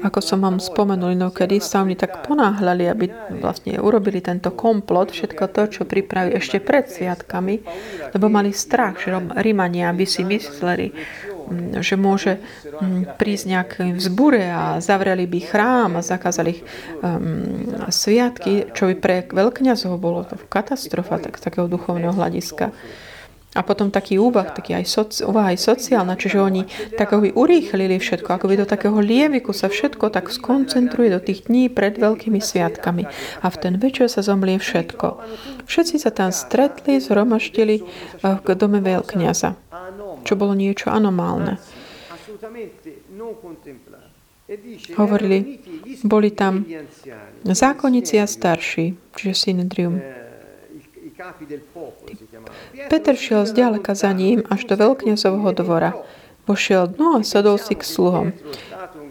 [0.00, 3.04] ako som vám spomenul inokedy, sa oni tak ponáhľali, aby
[3.42, 7.58] vlastne urobili tento komplot, všetko to, čo pripravili ešte pred sviatkami,
[8.14, 10.94] lebo mali strach, že Rímania by si mysleli,
[11.80, 16.60] že môže mm, prísť nejaké vzbure a zavreli by chrám a zakázali
[17.02, 22.72] um, sviatky, čo by pre veľkňazov bolo to katastrofa tak, takého duchovného hľadiska.
[23.56, 26.68] A potom taký úvah, taký aj soci, úvah aj sociálna, čiže oni
[27.00, 31.48] tak by urýchlili všetko, ako by do takého lieviku sa všetko tak skoncentruje do tých
[31.48, 33.08] dní pred veľkými sviatkami.
[33.40, 35.24] A v ten večer sa zomlie všetko.
[35.64, 37.80] Všetci sa tam stretli, zhromaštili
[38.20, 39.56] v eh, dome veľkňaza,
[40.26, 41.62] čo bolo niečo anomálne.
[44.98, 45.58] Hovorili,
[46.02, 46.66] boli tam
[47.42, 50.02] zákonníci a starší, čiže synedrium.
[52.90, 55.96] Peter šiel zďaleka za ním až do veľkňazovho dvora.
[56.46, 58.30] Vošiel dnu a sadol si k sluhom.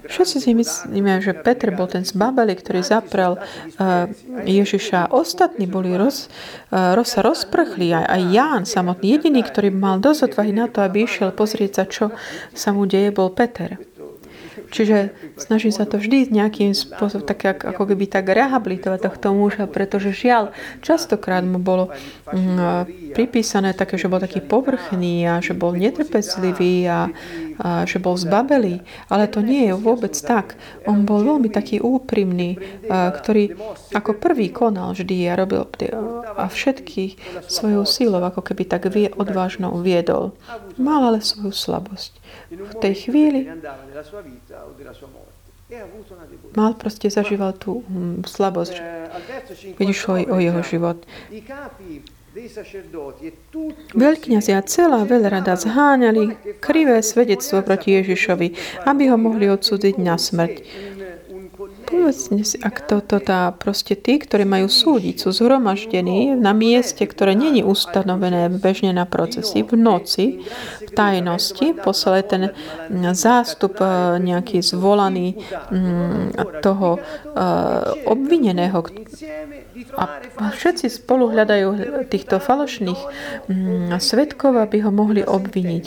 [0.05, 4.05] Všetci si myslíme, že Peter bol ten zbabeli, ktorý zaprel uh,
[4.45, 5.09] Ježiša.
[5.09, 6.29] Ostatní boli roz,
[6.71, 7.93] uh, roz, sa rozprchli.
[7.93, 11.83] Aj, aj Ján samotný, jediný, ktorý mal dosť odvahy na to, aby išiel pozrieť sa,
[11.85, 12.05] čo
[12.53, 13.77] sa mu deje, bol Peter.
[14.75, 20.11] Čiže snaží sa to vždy nejakým spôsobom, tak ako keby tak rehabilitovať tohto muža, pretože
[20.11, 21.95] žiaľ, častokrát mu bolo
[22.31, 27.07] mm, pripísané také, že bol taký povrchný a že bol netrpezlivý a,
[27.59, 28.83] a že bol zbabelý.
[29.07, 30.59] Ale to nie je vôbec tak.
[30.87, 33.55] On bol veľmi taký úprimný, ktorý
[33.95, 35.67] ako prvý konal vždy a robil
[36.35, 40.35] a všetky svojou sílou ako keby tak vie, odvážno uviedol.
[40.75, 43.49] Mal ale svoju slabosť v tej chvíli
[46.53, 48.75] mal proste zažíval tú hm, slabosť,
[49.81, 51.01] keď išlo o jeho život.
[53.95, 58.47] Veľkňazi a celá veľrada zháňali krivé svedectvo proti Ježišovi,
[58.83, 60.55] aby ho mohli odsúdiť na smrť.
[61.85, 67.37] Povedzme si, ak toto tá proste tí, ktorí majú súdiť, sú zhromaždení na mieste, ktoré
[67.37, 70.25] není ustanovené bežne na procesy, v noci,
[70.95, 72.55] tajnosti, poslali ten
[73.11, 75.35] zástup e, nejaký zvolaný
[75.69, 76.99] mm, toho e,
[78.07, 78.79] obvineného
[79.99, 80.03] a
[80.55, 81.67] všetci spolu hľadajú
[82.07, 83.01] týchto falošných
[83.51, 85.85] mm, svetkov, aby ho mohli obviniť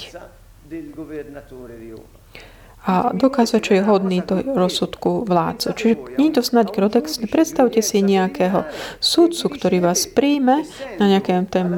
[2.88, 5.66] a dokázať, čo je hodný do rozsudku vládcu.
[5.76, 7.28] Čiže nie je to snad grotexné.
[7.28, 8.64] Predstavte si nejakého
[8.96, 10.64] súdcu, ktorý vás príjme
[10.96, 11.68] na nejakém tém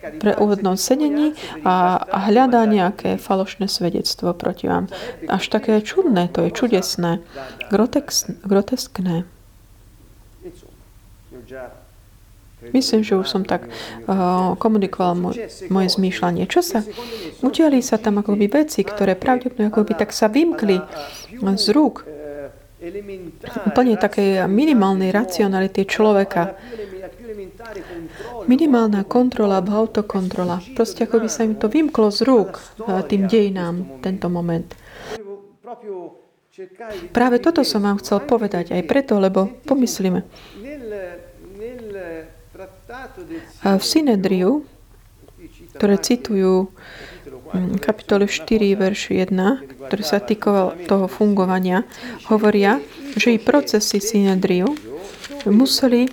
[0.00, 4.88] pre úvodnom sedení a, a hľadá nejaké falošné svedectvo proti vám.
[5.28, 7.20] Až také čudné, to je čudesné,
[8.44, 9.28] groteskné.
[12.60, 16.44] Myslím, že už som tak uh, komunikoval môj, moje zmýšľanie.
[16.44, 16.84] Čo sa?
[17.40, 20.76] Udiali sa tam akoby veci, ktoré pravdepodobne akoby tak sa vymkli
[21.40, 22.04] z rúk
[23.64, 26.56] úplne takej minimálnej racionality človeka.
[28.46, 30.58] Minimálna kontrola alebo autokontrola.
[30.74, 32.58] Proste ako by sa im to vymklo z rúk
[33.06, 34.66] tým dejinám tento moment.
[37.14, 40.26] Práve toto som vám chcel povedať aj preto, lebo pomyslíme,
[43.64, 44.66] v Synedriu,
[45.78, 46.68] ktoré citujú
[47.54, 48.44] mm, kapitole 4,
[48.76, 49.32] verš 1,
[49.88, 51.88] ktoré sa týkoval toho fungovania,
[52.28, 52.82] hovoria,
[53.16, 54.68] že i procesy Synedriu
[55.48, 56.08] museli,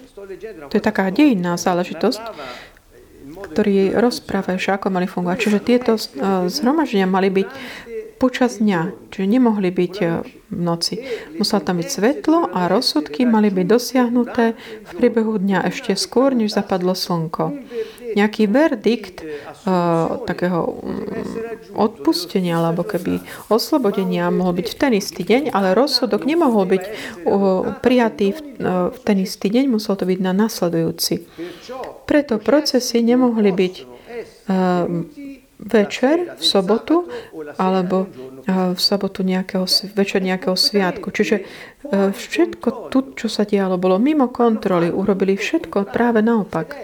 [0.70, 2.22] to je taká dejinná záležitosť,
[3.28, 5.38] ktorí rozprávajú, že ako mali fungovať.
[5.38, 5.92] Čiže tieto
[6.50, 7.50] zhromaždenia mali byť
[8.18, 9.96] počas dňa, čiže nemohli byť
[10.50, 11.06] v noci.
[11.38, 16.58] Muselo tam byť svetlo a rozsudky mali byť dosiahnuté v priebehu dňa ešte skôr, než
[16.58, 17.54] zapadlo slnko.
[18.16, 21.04] Nejaký verdikt uh, takého um,
[21.76, 23.20] odpustenia alebo keby
[23.52, 28.88] oslobodenia mohol byť v ten istý deň, ale rozsudok nemohol byť uh, prijatý v, uh,
[28.94, 31.28] v ten istý deň, musel to byť na nasledujúci.
[32.08, 34.88] Preto procesy nemohli byť uh,
[35.58, 37.10] večer v sobotu
[37.58, 38.06] alebo
[38.46, 39.66] v sobotu nejakého,
[39.98, 41.10] večer nejakého sviatku.
[41.10, 41.42] Čiže
[42.14, 44.94] všetko tu, čo sa dialo, bolo mimo kontroly.
[44.94, 46.78] Urobili všetko práve naopak.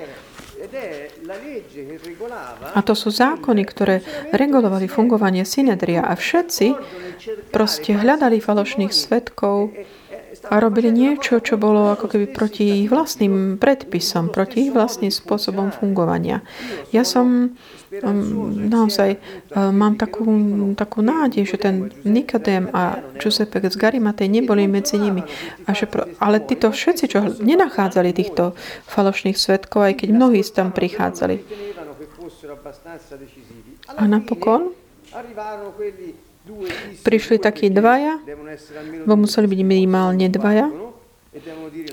[2.74, 3.96] A to sú zákony, ktoré
[4.34, 6.68] regulovali fungovanie synedria a všetci
[7.54, 9.72] proste hľadali falošných svetkov
[10.50, 15.70] a robili niečo, čo bolo ako keby proti ich vlastným predpisom, proti ich vlastným spôsobom
[15.70, 16.42] fungovania.
[16.90, 17.54] Ja som
[18.02, 20.26] Ehm, naozaj ehm, mám takú,
[20.74, 25.22] takú nádej, že ten Nikodém a Giuseppe z Garimatej neboli medzi nimi.
[25.70, 25.86] A že,
[26.18, 28.58] ale títo všetci, čo nenachádzali týchto
[28.90, 31.46] falošných svetkov, aj keď mnohí tam prichádzali.
[33.94, 34.74] A napokon
[37.04, 38.20] prišli takí dvaja,
[39.08, 40.68] bo museli byť minimálne dvaja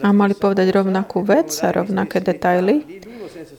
[0.04, 2.84] a mali povedať rovnakú vec a rovnaké detaily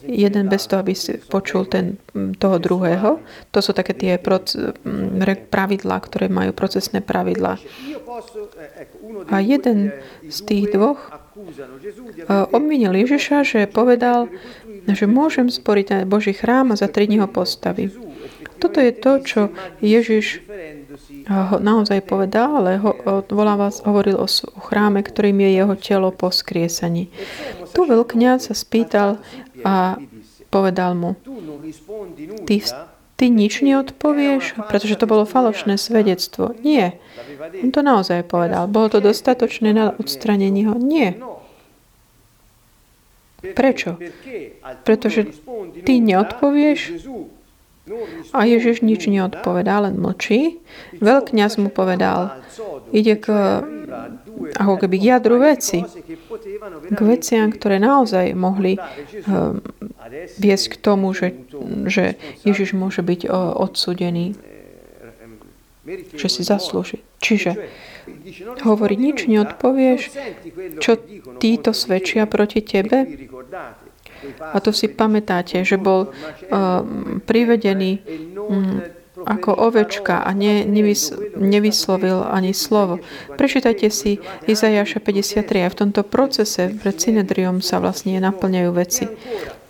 [0.06, 1.98] jeden bez toho, aby si počul ten,
[2.38, 3.18] toho druhého.
[3.50, 4.14] To sú také tie
[5.50, 7.58] pravidlá, ktoré majú procesné pravidlá.
[9.32, 9.94] A jeden
[10.30, 11.02] z tých dvoch
[12.54, 14.30] obvinil Ježiša, že povedal,
[14.86, 17.90] že môžem sporiť na Boží chrám a za tri dní ho postaví.
[18.62, 19.42] Toto je to, čo
[19.82, 20.46] Ježiš
[21.60, 22.92] naozaj povedal, ale ho,
[23.32, 27.08] volá vás, hovoril o, o chráme, ktorým je jeho telo po skriesaní.
[27.72, 29.22] Tu veľkňaz sa spýtal
[29.64, 29.96] a
[30.52, 31.16] povedal mu,
[32.46, 32.60] ty,
[33.16, 36.58] ty nič neodpovieš, pretože to bolo falošné svedectvo.
[36.66, 37.00] Nie.
[37.64, 38.68] On to naozaj povedal.
[38.68, 40.76] Bolo to dostatočné na odstranenie ho?
[40.76, 41.16] Nie.
[43.42, 43.98] Prečo?
[44.86, 45.34] Pretože
[45.82, 47.02] ty neodpovieš
[48.32, 50.64] a Ježiš nič neodpovedá, len mlčí.
[51.00, 52.42] Veľkňaz mu povedal,
[52.92, 53.28] ide k,
[54.56, 55.84] ako keby k jadru veci.
[56.92, 59.58] K veciam, ktoré naozaj mohli uh,
[60.40, 61.36] viesť k tomu, že,
[61.88, 62.16] že
[62.48, 64.36] Ježiš môže byť uh, odsudený,
[66.16, 67.02] že si zaslúži.
[67.22, 67.58] Čiže
[68.66, 70.02] hovorí, nič neodpovieš,
[70.82, 70.98] čo
[71.42, 73.06] títo svedčia proti tebe,
[74.40, 76.84] a to si pamätáte, že bol uh,
[77.26, 78.02] privedený
[78.38, 78.82] um,
[79.26, 83.04] ako ovečka a ne, nevys, nevyslovil ani slovo.
[83.38, 89.06] Prečítajte si Izajaša 53 a v tomto procese pred Synedriom sa vlastne naplňajú veci.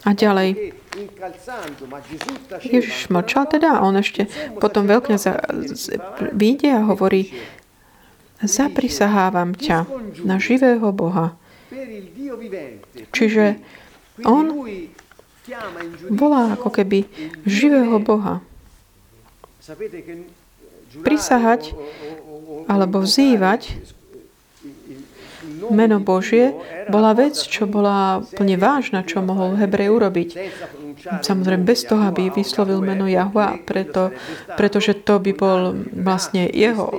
[0.08, 0.78] A ďalej,
[2.62, 4.28] Ježiš mlčal teda a on ešte
[4.60, 5.16] potom veľkne
[6.36, 7.32] vyjde a hovorí
[8.42, 9.86] zaprisahávam ťa
[10.26, 11.38] na živého Boha.
[13.14, 13.62] Čiže
[14.26, 14.46] on
[16.14, 17.06] volá ako keby
[17.46, 18.40] živého Boha.
[21.02, 21.72] Prisahať
[22.68, 23.80] alebo vzývať
[25.72, 26.52] meno Božie
[26.92, 30.30] bola vec, čo bola plne vážna, čo mohol Hebrej urobiť.
[31.02, 34.14] Samozrejme bez toho, aby vyslovil meno Jahua, preto,
[34.54, 36.94] pretože to by bol vlastne jeho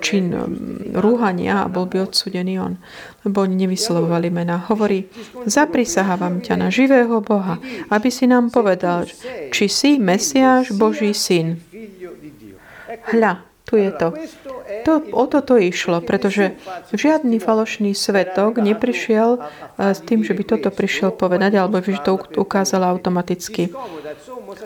[0.00, 0.32] čin
[0.96, 2.80] rúhania a bol by odsudený on,
[3.24, 4.64] lebo oni nevyslovovali mena.
[4.68, 5.06] Hovorí,
[5.44, 7.60] zaprisahávam ťa na živého Boha,
[7.92, 9.04] aby si nám povedal,
[9.52, 11.60] či si Mesiáš Boží syn.
[13.12, 14.12] Hľa, tu je to.
[14.84, 16.52] to o toto išlo, pretože
[16.92, 22.20] žiadny falošný svetok neprišiel eh, s tým, že by toto prišiel povedať, alebo že to
[22.36, 23.72] ukázal automaticky.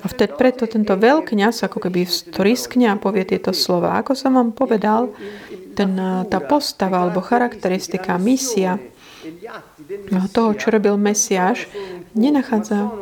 [0.03, 3.97] A vtedy preto tento veľkňaz, ako keby to riskne a povie tieto slova.
[4.03, 5.15] Ako som vám povedal,
[5.79, 8.83] ten, eh, tá postava alebo charakteristika, misia
[10.33, 11.69] toho, čo robil Mesiáš,
[12.17, 12.93] nenachádza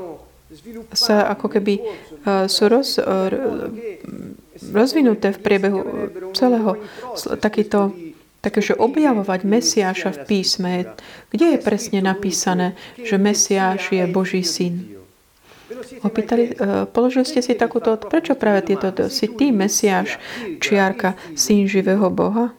[0.94, 1.74] sa ako keby
[2.50, 2.98] sú roz,
[4.72, 5.80] rozvinuté v priebehu
[6.32, 6.80] celého
[7.38, 7.92] takýto
[8.46, 10.72] Takže objavovať Mesiáša v písme,
[11.34, 14.86] kde je presne napísané, že Mesiáš je Boží syn?
[16.06, 20.22] Opýtali, e, položili ste si takúto, prečo práve tieto, si ty Mesiáš,
[20.62, 22.54] čiarka, syn živého Boha?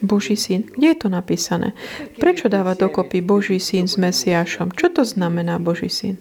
[0.00, 0.64] Boží syn.
[0.64, 1.76] Kde je to napísané?
[2.16, 4.72] Prečo dáva dokopy Boží syn s Mesiášom?
[4.72, 6.16] Čo to znamená Boží syn?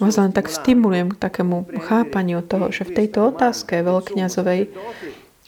[0.00, 4.70] Vás len tak stimulujem k takému chápaniu toho, že v tejto otázke veľkňazovej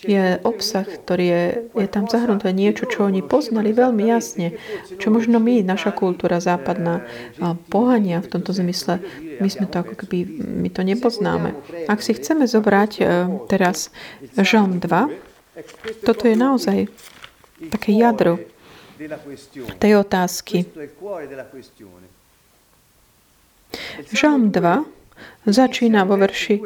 [0.04, 1.44] je obsah, ktorý je,
[1.80, 4.60] je tam zahrnuté niečo, čo oni poznali veľmi jasne,
[5.00, 7.00] čo možno my, naša kultúra západná,
[7.72, 9.00] pohania v tomto zmysle,
[9.40, 11.56] my sme to ako keby, my to nepoznáme.
[11.88, 13.02] Ak si chceme zobrať e,
[13.48, 13.88] teraz
[14.36, 16.78] Žalm 2, toto je naozaj
[17.72, 18.42] také jadro
[19.80, 20.68] tej otázky.
[24.12, 24.94] Žalm 2
[25.44, 26.56] Začína vo verši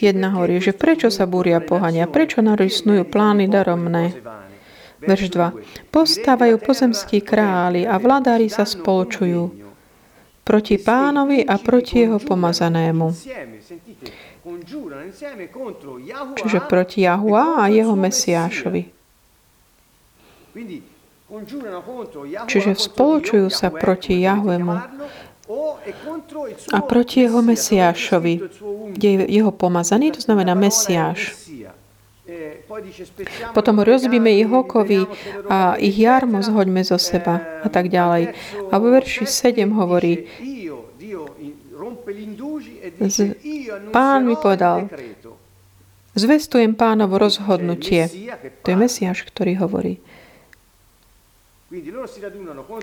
[0.32, 4.16] hovorí, že prečo sa búria pohania, prečo narysnujú plány daromné.
[5.04, 5.92] Verš 2.
[5.92, 9.60] Postávajú pozemskí králi a vladári sa spoločujú
[10.40, 13.12] proti pánovi a proti jeho pomazanému.
[16.40, 18.82] Čiže proti Jahua a jeho Mesiášovi.
[22.48, 24.76] Čiže spoločujú sa proti Jahuemu
[26.72, 28.34] a proti jeho Mesiášovi,
[28.92, 31.36] kde je jeho pomazaný, to znamená Mesiáš.
[33.52, 35.04] Potom rozbíme ich hokovy
[35.50, 38.32] a ich jarmo zhoďme zo seba a tak ďalej.
[38.70, 40.24] A vo verši 7 hovorí,
[43.02, 43.36] z,
[43.90, 44.88] pán mi povedal,
[46.14, 48.08] zvestujem pánovo rozhodnutie.
[48.64, 49.98] To je Mesiáš, ktorý hovorí.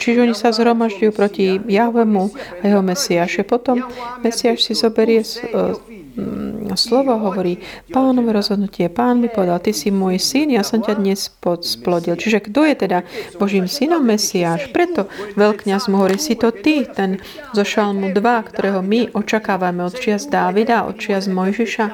[0.01, 3.45] Čiže oni sa zhromažďujú proti Jahvemu a jeho Mesiaše.
[3.45, 3.85] Potom
[4.25, 7.61] Mesiaš si zoberie mm, slovo, hovorí,
[7.93, 11.29] pánové rozhodnutie, pán mi povedal, ty si môj syn, ja som ťa dnes
[11.61, 12.17] splodil.
[12.17, 13.05] Čiže kto je teda
[13.37, 14.73] Božím synom Mesiáš?
[14.73, 15.05] Preto
[15.37, 17.21] veľkňaz mu hovorí, si to ty, ten
[17.53, 21.85] zo Šalmu 2, ktorého my očakávame od čias Dávida, od čias Mojžiša,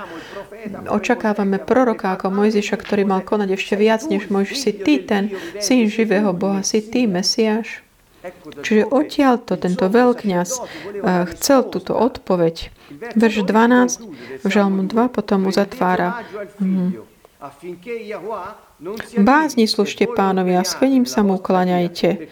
[0.89, 4.57] očakávame proroka ako Mojžiša, ktorý mal konať ešte viac než Mojžiš.
[4.57, 7.85] Si ty ten syn živého Boha, si ty Mesiáš.
[8.65, 12.73] Čiže odtiaľ to tento veľkňaz eh, chcel túto odpoveď.
[13.13, 16.25] Verš 12 v Žalmu 2 potom uzatvára.
[16.57, 17.05] Hmm.
[19.17, 22.29] Bázni služte pánovi a schvením sa mu ukláňajte.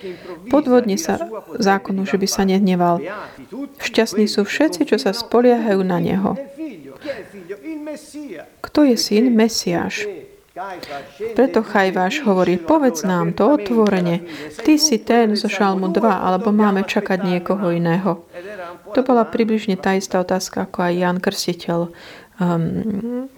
[0.54, 1.18] Podvodne sa
[1.58, 3.02] zákonu, že by sa nehneval.
[3.82, 6.38] Šťastní sú všetci, čo sa spoliehajú na neho.
[8.62, 9.34] Kto je syn?
[9.34, 10.06] Mesiáš.
[11.34, 14.22] Preto Chajváš hovorí, povedz nám to otvorene.
[14.62, 18.22] Ty si ten zo Šalmu 2, alebo máme čakať niekoho iného.
[18.94, 21.90] To bola približne tá istá otázka, ako aj Jan Krstiteľ.
[22.42, 23.30] Um,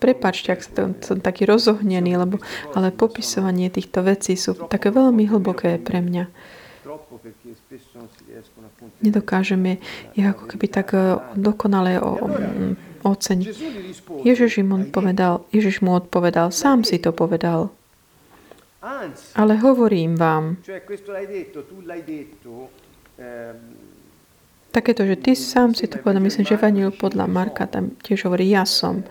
[0.00, 2.40] prepačte, ak som, som taký rozohnený, lebo,
[2.72, 6.24] ale popisovanie týchto vecí sú také veľmi hlboké pre mňa.
[9.04, 9.76] Nedokážeme
[10.16, 12.26] ich ako keby tak eh, dokonale o, o,
[13.04, 13.38] oceň.
[14.24, 14.56] Ježiš,
[15.52, 17.68] Ježiš mu odpovedal, sám si to povedal.
[19.36, 20.56] Ale hovorím vám,
[24.70, 28.50] takéto, že ty sám si to povedal, myslím, že Evangeliu podľa Marka tam tiež hovorí,
[28.50, 29.02] ja som.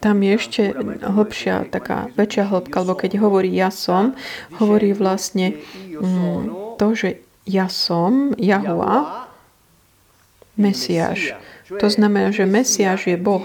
[0.00, 0.62] Tam je ešte
[1.00, 4.16] hlbšia, taká väčšia hĺbka, lebo keď hovorí ja som,
[4.58, 5.60] hovorí vlastne
[5.94, 7.08] mm, to, že
[7.46, 9.28] ja som, Jahua,
[10.58, 11.36] Mesiáš.
[11.68, 13.44] To znamená, že Mesiáš je Boh.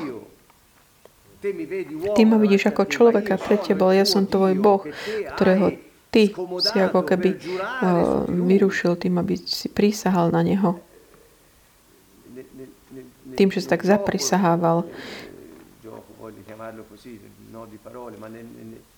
[2.15, 4.81] Ty ma vidíš ako človeka pre teba, ja som tvoj Boh,
[5.35, 5.75] ktorého
[6.11, 10.75] ty si ako keby uh, vyrušil tým, aby si prísahal na neho.
[13.39, 14.83] Tým, že si tak zaprisahával.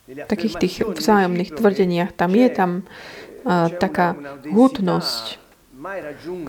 [0.04, 4.18] V takých tých vzájomných tvrdeniach tam je tam uh, taká
[4.50, 5.40] hutnosť,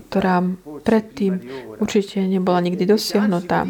[0.09, 0.47] ktorá
[0.87, 1.43] predtým
[1.83, 3.67] určite nebola nikdy dosiahnutá.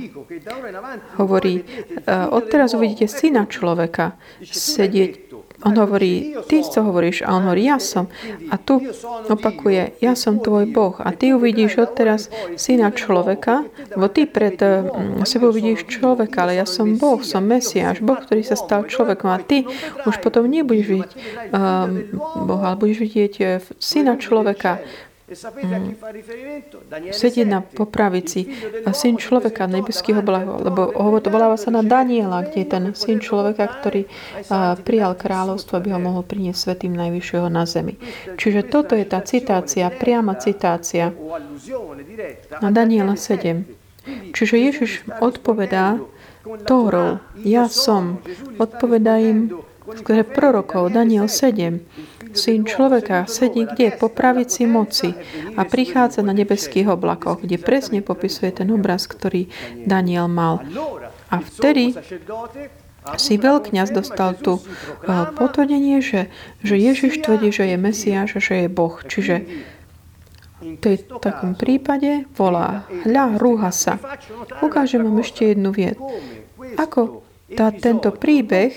[1.16, 1.64] Hovorí,
[2.05, 4.12] odteraz uvidíte syna človeka
[4.45, 5.24] sedieť
[5.64, 7.22] on hovorí, ty co hovoríš?
[7.24, 8.06] A on hovorí, ja som.
[8.52, 8.80] A tu
[9.28, 10.96] opakuje, ja som tvoj Boh.
[11.00, 13.64] A ty uvidíš odteraz syna človeka,
[13.96, 18.44] lebo ty pred mm, sebou vidíš človeka, ale ja som Boh, som Mesiáš, Boh, ktorý
[18.44, 19.32] sa stal človekom.
[19.32, 19.64] A ty
[20.04, 21.12] už potom nebudeš vidieť
[21.50, 22.12] um,
[22.44, 24.84] Boha, ale budeš vidieť eh, syna človeka,
[25.25, 25.97] Mm.
[27.16, 28.45] sedieť na popravici
[28.85, 33.25] a syn človeka nebeského blaho, lebo to bola sa na Daniela, kde je ten syn
[33.25, 34.05] človeka, ktorý
[34.85, 37.97] prijal kráľovstvo, aby ho mohol priniesť svetým najvyššieho na zemi.
[38.37, 41.16] Čiže toto je tá citácia, priama citácia
[42.61, 43.64] na Daniela 7.
[44.37, 46.05] Čiže Ježiš odpovedá
[46.68, 48.20] Tórov, ja som,
[48.61, 49.49] odpovedá im
[49.97, 51.81] skôr prorokov, Daniel 7.
[52.35, 53.95] Syn človeka sedí kde?
[53.95, 55.14] Po pravici moci
[55.55, 59.49] a prichádza na nebeských oblakoch, kde presne popisuje ten obraz, ktorý
[59.87, 60.61] Daniel mal.
[61.30, 61.95] A vtedy
[63.20, 66.32] si veľkňaz dostal tu eh, potvrdenie, že,
[66.64, 68.97] že Ježiš tvrdí, že je Mesiáš a že je Boh.
[69.05, 69.45] Čiže
[70.80, 74.01] tej takom prípade volá, hľa, rúha sa.
[74.64, 76.01] Ukážem vám ešte jednu vied.
[76.80, 78.72] Ako tá, tento príbeh,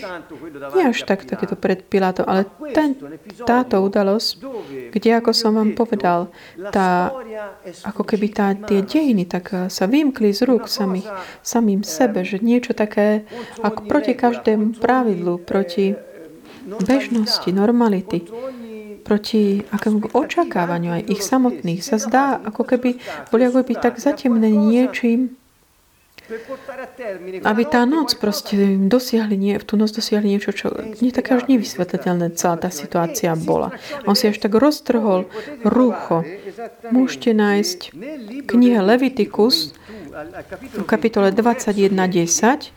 [0.76, 2.43] nie až tak takéto pred Pilátom, ale
[2.76, 2.99] ten,
[3.47, 4.43] táto udalosť,
[4.91, 6.28] kde, ako som vám povedal,
[6.76, 7.15] tá,
[7.88, 11.07] ako keby tá, tie dejiny tak sa vymkli z rúk samých,
[11.39, 13.24] samým sebe, že niečo také
[13.63, 15.95] ako proti každému pravidlu, proti
[16.68, 18.28] bežnosti, normality,
[19.07, 21.80] proti akému očakávaniu aj ich samotných.
[21.80, 22.99] Sa zdá, ako keby
[23.32, 25.39] boli ako by tak zatemnení niečím,
[27.43, 31.47] aby tá noc proste dosiahli, nie, v tú noc dosiahli niečo, čo nie také až
[31.47, 33.71] nevysvetliteľné celá tá situácia bola.
[34.03, 35.32] On si až tak roztrhol
[35.63, 36.28] rúcho.
[36.91, 39.71] Môžete nájsť v knihe Leviticus
[40.73, 42.73] v kapitole 21.10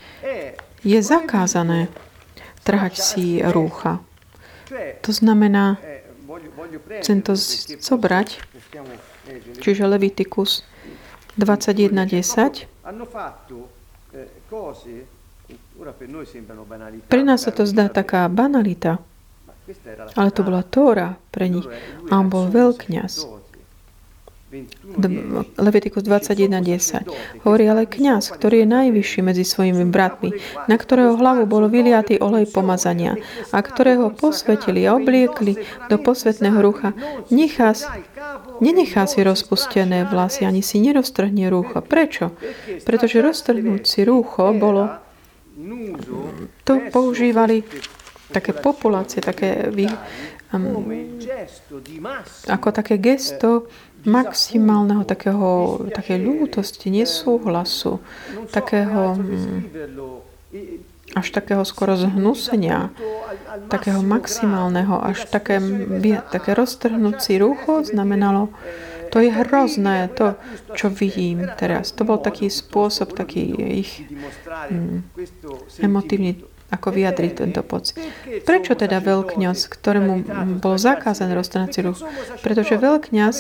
[0.85, 1.89] je zakázané
[2.63, 4.05] trhať si rúcha.
[5.03, 5.81] To znamená,
[7.03, 7.35] chcem to
[7.81, 8.39] zobrať,
[9.59, 10.63] čiže Leviticus
[11.35, 12.71] 21.10
[17.07, 18.99] pre nás sa to zdá taká banalita,
[20.15, 21.67] ale to bola Tóra pre nich.
[22.11, 23.40] A on bol veľkňaz.
[25.59, 27.47] Levitikus 21.10.
[27.47, 30.35] Hovorí ale kňaz, ktorý je najvyšší medzi svojimi bratmi,
[30.67, 33.15] na ktorého hlavu bol vyliatý olej pomazania
[33.55, 35.55] a ktorého posvetili a obliekli
[35.87, 36.91] do posvetného rucha,
[37.31, 37.79] nechá,
[38.59, 41.79] nenechá si rozpustené vlasy, ani si neroztrhne rúcho.
[41.79, 42.35] Prečo?
[42.83, 44.91] Pretože roztrhnúť si rúcho bolo
[46.67, 47.63] to používali
[48.35, 49.71] také populácie, také
[50.55, 50.87] um,
[52.47, 53.71] ako také gesto
[54.05, 58.01] maximálneho takého, také ľútosti, nesúhlasu,
[58.53, 59.61] takého mm,
[61.11, 62.95] až takého skoro zhnusenia,
[63.67, 65.59] takého maximálneho, až také,
[66.31, 68.55] také roztrhnúci rucho znamenalo,
[69.11, 70.39] to je hrozné, to,
[70.79, 71.91] čo vidím teraz.
[71.99, 73.43] To bol taký spôsob, taký
[73.83, 74.07] ich
[74.71, 75.03] mm,
[75.83, 77.99] emotívny ako vyjadriť tento pocit.
[78.47, 80.15] Prečo teda veľkňaz, ktorému
[80.63, 82.07] bol zakázaný roztrhnací ruch?
[82.47, 83.37] Pretože veľkňaz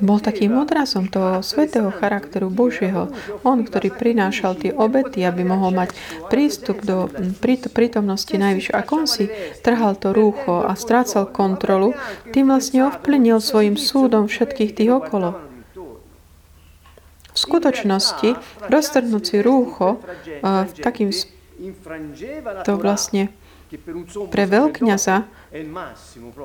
[0.00, 3.12] bol takým odrazom toho svetého charakteru Božieho.
[3.46, 5.94] On, ktorý prinášal tie obety, aby mohol mať
[6.32, 7.08] prístup do
[7.74, 8.76] prítomnosti najvyššieho.
[8.76, 9.28] Ak on si
[9.60, 11.96] trhal to rúcho a strácal kontrolu,
[12.32, 15.36] tým vlastne ovplynil svojim súdom všetkých tých okolo.
[17.30, 18.36] V skutočnosti
[18.68, 21.14] roztrhnúci rúcho uh, takým
[22.64, 23.28] to vlastne
[24.30, 25.16] pre veľkňaza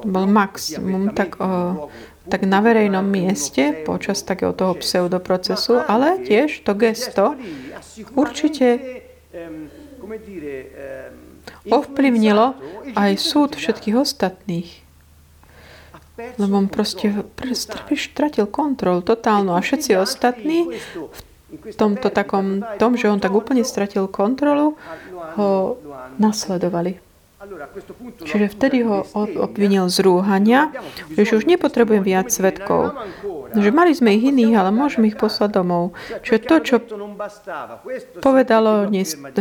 [0.06, 1.90] bol maximum tak, o,
[2.30, 7.34] tak na verejnom mieste počas takého toho pseudoprocesu, ale tiež to gesto
[8.14, 9.02] určite
[11.66, 12.46] ovplyvnilo
[12.94, 14.70] aj súd všetkých ostatných.
[16.16, 17.12] Lebo on proste
[17.98, 20.72] stratil kontrol totálnu a všetci ostatní
[21.56, 24.76] v tomto takom, tom, že on tak úplne stratil kontrolu,
[25.36, 25.80] ho
[26.20, 27.05] nasledovali.
[28.26, 30.72] Čiže vtedy ho obvinil z rúhania,
[31.14, 32.96] že už nepotrebujem viac svetkov.
[33.56, 35.96] Že mali sme ich iných, ale môžeme ich poslať domov.
[36.26, 36.76] Čiže to, čo
[38.20, 38.92] povedalo,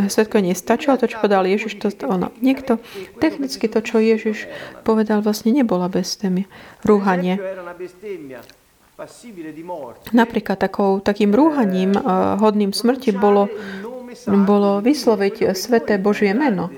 [0.07, 2.31] svetko nestačilo, to, čo povedal Ježiš, to ono.
[2.39, 2.79] Niekto,
[3.19, 4.47] technicky to, čo Ježiš
[4.87, 6.47] povedal, vlastne nebola bez témy.
[6.87, 7.41] Rúhanie.
[10.15, 13.51] Napríklad takou, takým rúhaním uh, hodným smrti bolo,
[14.23, 16.71] bolo vysloviť sveté Božie meno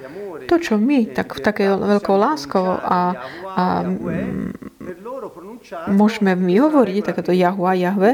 [0.48, 3.14] to, čo my tak v takej veľkou láskou a,
[3.54, 3.66] a
[5.92, 8.12] môžeme my hovoriť, takéto Jahu a Jahve,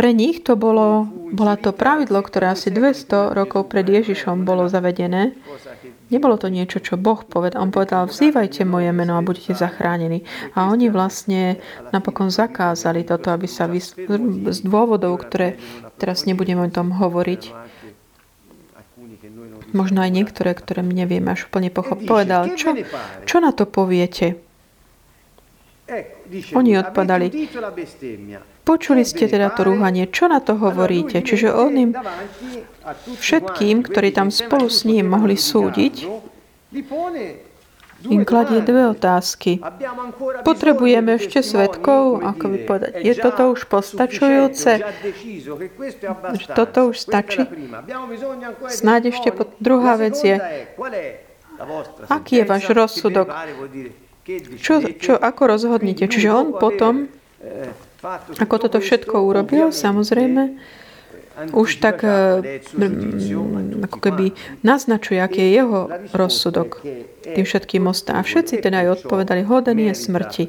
[0.00, 5.36] pre nich to bolo, bola to pravidlo, ktoré asi 200 rokov pred Ježišom bolo zavedené.
[6.08, 7.60] Nebolo to niečo, čo Boh povedal.
[7.60, 10.24] On povedal, vzývajte moje meno a budete zachránení.
[10.56, 11.60] A oni vlastne
[11.92, 15.60] napokon zakázali toto, aby sa vys- z dôvodov, ktoré
[16.00, 17.42] teraz nebudeme o tom hovoriť,
[19.72, 22.74] možno aj niektoré, ktoré my nevieme až úplne pochopiť, povedal, čo,
[23.26, 24.38] čo na to poviete?
[26.54, 27.50] Oni odpadali.
[28.62, 31.18] Počuli ste teda to rúhanie, čo na to hovoríte?
[31.18, 31.90] Čiže on im
[33.18, 36.06] všetkým, ktorí tam spolu s ním mohli súdiť,
[38.08, 39.60] im kladie dve otázky.
[40.46, 42.24] Potrebujeme ešte svetkov?
[42.24, 44.80] Ako by povedať, je toto už postačujúce?
[46.56, 47.44] Toto už stačí?
[48.72, 49.44] Snáď ešte po...
[49.60, 50.40] druhá vec je,
[52.08, 53.28] aký je váš rozsudok?
[54.60, 56.06] Čo, čo, ako rozhodnete?
[56.06, 57.10] Čiže on potom,
[58.38, 60.56] ako toto všetko urobil, samozrejme,
[61.52, 62.60] už tak eh,
[63.80, 66.84] ako keby naznačuje, aký je jeho rozsudok
[67.24, 68.20] tým všetkým ostá.
[68.20, 70.44] A všetci teda aj odpovedali, hoden je smrti.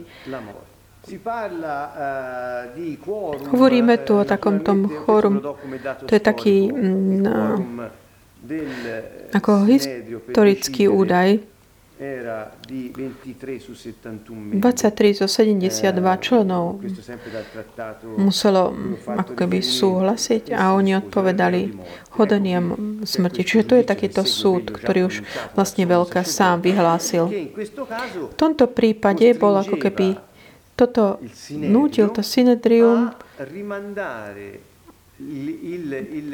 [3.52, 5.42] Hovoríme tu o takom tom chorum.
[6.06, 7.26] To je taký mm,
[9.34, 11.42] ako historický údaj,
[12.02, 13.62] 23
[15.14, 16.82] zo 72 členov
[18.18, 18.74] muselo
[19.06, 21.78] ako keby súhlasiť a oni odpovedali
[22.18, 23.46] hodeniem smrti.
[23.46, 25.22] Čiže to je takýto súd, ktorý už
[25.54, 27.30] vlastne Veľká sám vyhlásil.
[27.30, 30.18] V tomto prípade bol ako keby
[30.74, 31.22] toto
[31.54, 33.14] nútil to synedrium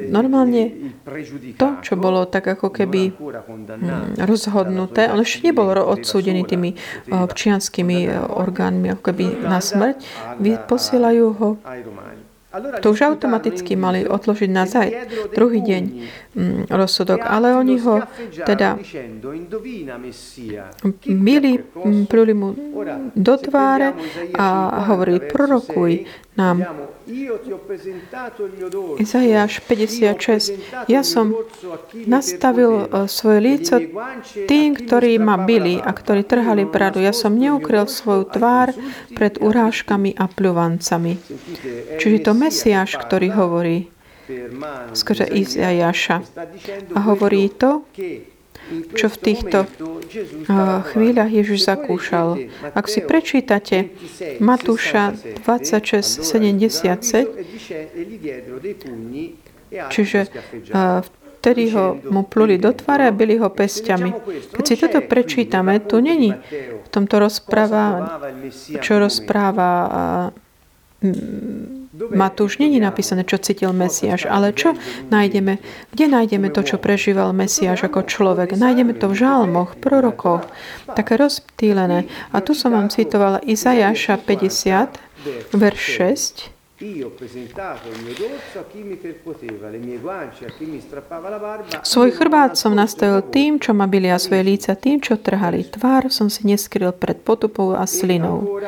[0.08, 0.62] Normálne
[1.60, 7.98] to, čo bolo tak ako keby mm, rozhodnuté, on ešte nebol odsúdený tými eh, občianskými
[8.08, 9.98] eh, orgánmi ako keby na smrť,
[10.68, 11.50] posielajú ho
[12.82, 14.88] to už automaticky mali odložiť na zaj,
[15.36, 15.84] druhý deň
[16.32, 18.08] mm, rozsudok, ale oni ho
[18.48, 18.80] teda
[21.04, 21.52] byli,
[22.08, 22.56] pruli mu
[23.12, 23.92] do tváre
[24.32, 24.48] a
[24.88, 26.88] hovorili, prorokuj nám.
[29.00, 30.92] Izaiáš 56.
[30.92, 31.34] Ja som
[32.06, 33.76] nastavil e, svoje líco
[34.46, 37.00] tým, ktorí ma byli a ktorí trhali bradu.
[37.00, 38.76] Ja som neukryl svoju tvár
[39.16, 41.16] pred urážkami a pľuvancami.
[41.96, 43.90] Čiže to Mesiáš, ktorý hovorí
[44.94, 46.22] skrze Izaiáša.
[46.94, 47.84] A hovorí to,
[49.00, 49.64] čo v týchto
[50.92, 52.52] chvíľach Ježiš zakúšal.
[52.76, 53.96] Ak si prečítate
[54.44, 55.16] Matúša
[55.48, 56.68] 26, 77,
[59.88, 60.20] čiže
[61.40, 64.12] vtedy ho mu pluli do tváre a byli ho pestiami.
[64.52, 66.36] Keď si toto prečítame, tu není
[66.84, 68.20] v tomto rozpráva,
[68.84, 69.72] čo rozpráva
[71.98, 74.78] Matúš není napísané, čo cítil Mesiáš, ale čo
[75.10, 75.58] nájdeme,
[75.90, 78.54] kde nájdeme to, čo prežíval Mesiáš ako človek.
[78.54, 80.46] Nájdeme to v žalmoch, prorokoch,
[80.94, 82.06] také rozptýlené.
[82.34, 85.82] A tu som vám citovala Izajaša 50, verš
[86.50, 86.57] 6.
[91.82, 95.66] Svoj chrbát som nastavil tým, čo ma byli a svoje líca tým, čo trhali.
[95.66, 98.62] Tvár som si neskryl pred potupou a slinou.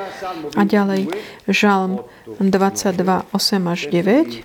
[0.58, 1.06] A ďalej,
[1.46, 2.02] Žalm
[2.42, 4.42] 22, 8 až 9.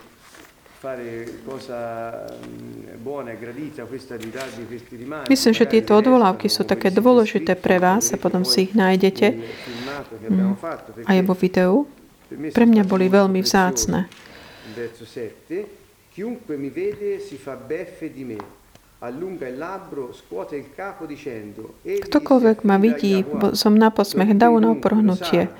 [5.33, 9.27] Myslím, že tieto odvolávky sú také dôležité pre vás a potom si ich nájdete
[10.29, 10.53] mm,
[11.09, 11.89] aj vo videu.
[12.35, 14.11] Pre mňa boli veľmi vzácne.
[16.15, 18.39] Chiunque mi vede si fa beffe di me.
[19.03, 24.71] Allunga il labbro, scuote il capo dicendo Ktokoľvek ma vidí, som na posmech, dá na
[24.73, 25.51] oprhnutie.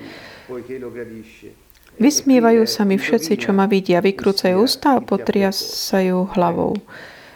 [1.99, 6.79] Vysmievajú sa mi všetci, čo ma vidia, vykrúcajú ústa a potriasajú hlavou.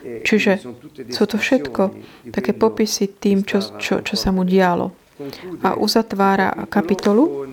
[0.00, 0.62] Čiže
[1.10, 1.82] sú to všetko
[2.30, 4.94] také popisy tým, čo, čo, čo sa mu dialo.
[5.66, 7.50] A uzatvára kapitolu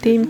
[0.00, 0.26] tým,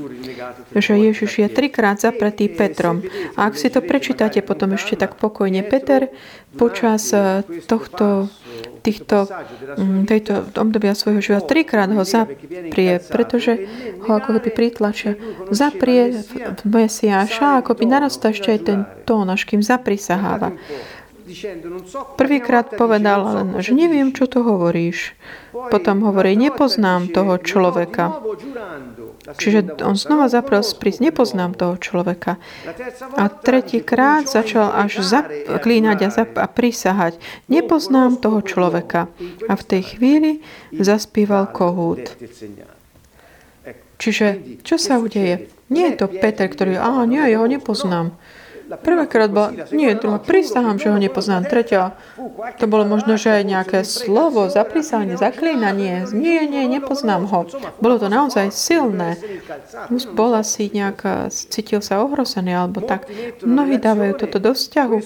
[0.75, 3.01] že Ježiš je trikrát zapretý Petrom.
[3.39, 6.13] A ak si to prečítate potom ešte tak pokojne, Peter
[6.55, 8.29] počas eh, tohto
[8.85, 9.25] týchto,
[9.81, 13.65] mm, tejto obdobia svojho života trikrát ho zaprie, pretože
[14.05, 15.17] ho ako keby pritlačia.
[15.49, 16.13] Zaprie
[16.69, 20.53] Mesiáša, ako by narastá ešte aj ten tón, až kým zaprisaháva.
[22.21, 25.17] Prvýkrát povedal len, že neviem, čo to hovoríš.
[25.73, 28.21] Potom hovorí, nepoznám toho človeka.
[29.25, 32.37] Čiže on znova zaprel sprísť, nepoznám toho človeka.
[33.17, 37.17] A tretíkrát začal až zaklínať a, zap- a prísahať,
[37.49, 39.09] nepoznám toho človeka.
[39.49, 40.31] A v tej chvíli
[40.77, 42.13] zaspíval kohút.
[43.97, 45.49] Čiže, čo sa udeje?
[45.73, 48.13] Nie je to Peter, ktorý, a nie, ja ho nepoznám.
[48.65, 51.45] Prvýkrát bola, nie, druhá, prisahám, že ho nepoznám.
[51.45, 51.93] Tretia,
[52.57, 56.09] to bolo možno, že aj nejaké slovo, zaprísanie, zaklínanie.
[56.17, 57.45] Nie, nie, nepoznám ho.
[57.79, 59.21] Bolo to naozaj silné.
[60.17, 63.05] Bol asi nejak, cítil sa ohrozený, alebo tak.
[63.45, 64.99] Mnohí dávajú toto do vzťahu,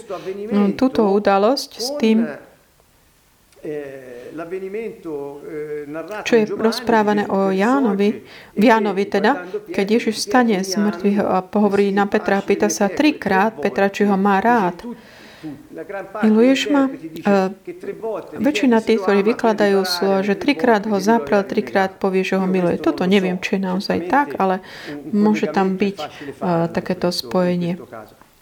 [0.55, 2.31] no, túto udalosť s tým,
[6.23, 8.23] čo je rozprávané o Jánovi,
[8.55, 12.87] v Jánovi teda, keď Ježiš stane z mŕtvych a pohovorí na Petra a pýta sa
[12.87, 14.87] trikrát Petra, či ho má rád.
[16.27, 16.91] Miluješ ma?
[18.35, 22.83] väčšina tých, ktorí vykladajú slovo, že trikrát ho zaprel, trikrát povie, že ho miluje.
[22.83, 24.67] Toto neviem, či je naozaj tak, ale
[25.15, 27.79] môže tam byť uh, takéto spojenie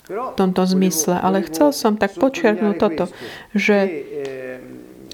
[0.09, 1.20] v tomto zmysle.
[1.20, 3.05] Ale chcel som tak počiarknúť toto,
[3.53, 3.76] že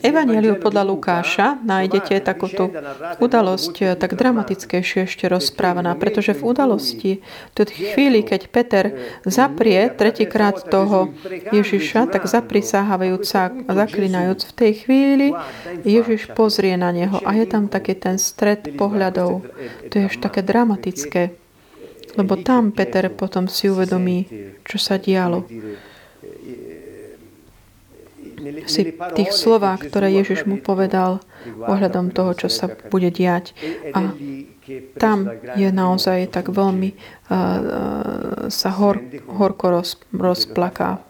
[0.02, 2.74] Evangeliu podľa Lukáša nájdete takúto
[3.22, 8.84] udalosť eh, tak dramatickejšie ešte rozprávaná, pretože v udalosti, v tej chvíli, keď Peter
[9.22, 11.14] zaprie tretíkrát toho
[11.54, 15.28] Ježiša, tak zaprisahávajúca a zaklinajúc v tej chvíli,
[15.86, 19.46] Ježiš pozrie na neho a je tam taký ten stred pohľadov.
[19.88, 21.38] To je až také dramatické.
[22.12, 24.28] Lebo tam Peter potom si uvedomí,
[24.68, 25.48] čo sa dialo.
[28.66, 28.82] Si
[29.14, 33.54] tých slovách, ktoré Ježiš mu povedal ohľadom toho, čo sa bude diať.
[33.94, 34.10] A
[34.98, 41.02] tam je naozaj tak veľmi uh, sa hor, horko roz, rozplaká.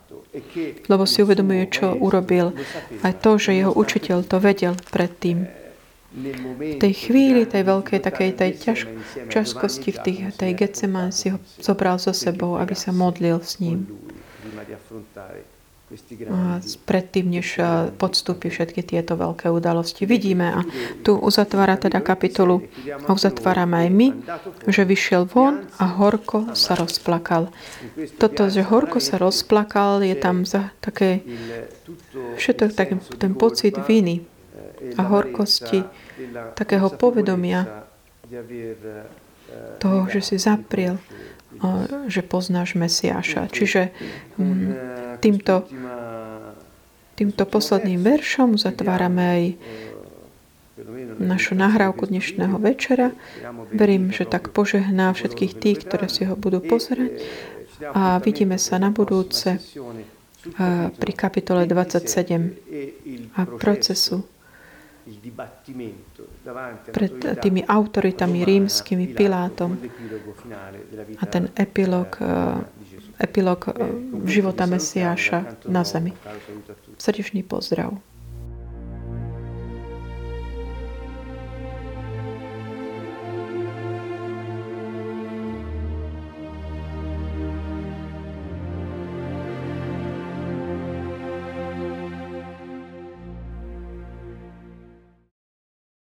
[0.89, 2.57] Lebo si uvedomuje, čo urobil.
[3.05, 5.45] Aj to, že jeho učiteľ to vedel predtým
[6.13, 8.79] v tej chvíli, tej veľkej takej tej ťaž,
[9.33, 13.89] ťažkosti v tých, tej Getseman si ho zobral so sebou, aby sa modlil s ním.
[16.89, 17.61] Predtým, než
[18.01, 20.09] podstúpi všetky tieto veľké udalosti.
[20.09, 20.61] Vidíme a
[21.05, 22.65] tu uzatvára teda kapitolu
[23.05, 24.09] a uzatvárame aj my,
[24.73, 27.53] že vyšiel von a horko sa rozplakal.
[28.17, 31.21] Toto, že horko sa rozplakal, je tam za také,
[32.41, 34.25] všetko taký ten pocit viny
[34.97, 35.85] a horkosti
[36.57, 37.85] takého povedomia
[39.79, 40.97] toho, že si zapriel,
[42.11, 43.49] že poznáš Mesiáša.
[43.51, 43.95] Čiže
[44.39, 44.71] mm,
[45.23, 45.67] týmto,
[47.15, 49.45] týmto posledným veršom zatvárame aj
[51.23, 53.15] našu nahrávku dnešného večera.
[53.71, 57.23] Verím, že tak požehná všetkých tých, ktorí si ho budú pozerať.
[57.95, 59.59] A vidíme sa na budúce
[60.99, 64.27] pri kapitole 27 a procesu
[66.91, 69.79] pred tými autoritami rímskymi, Pilátom
[71.19, 72.19] a ten epilog,
[73.19, 73.61] epilog
[74.27, 76.13] života Mesiáša na zemi.
[76.99, 77.95] Srdečný pozdrav.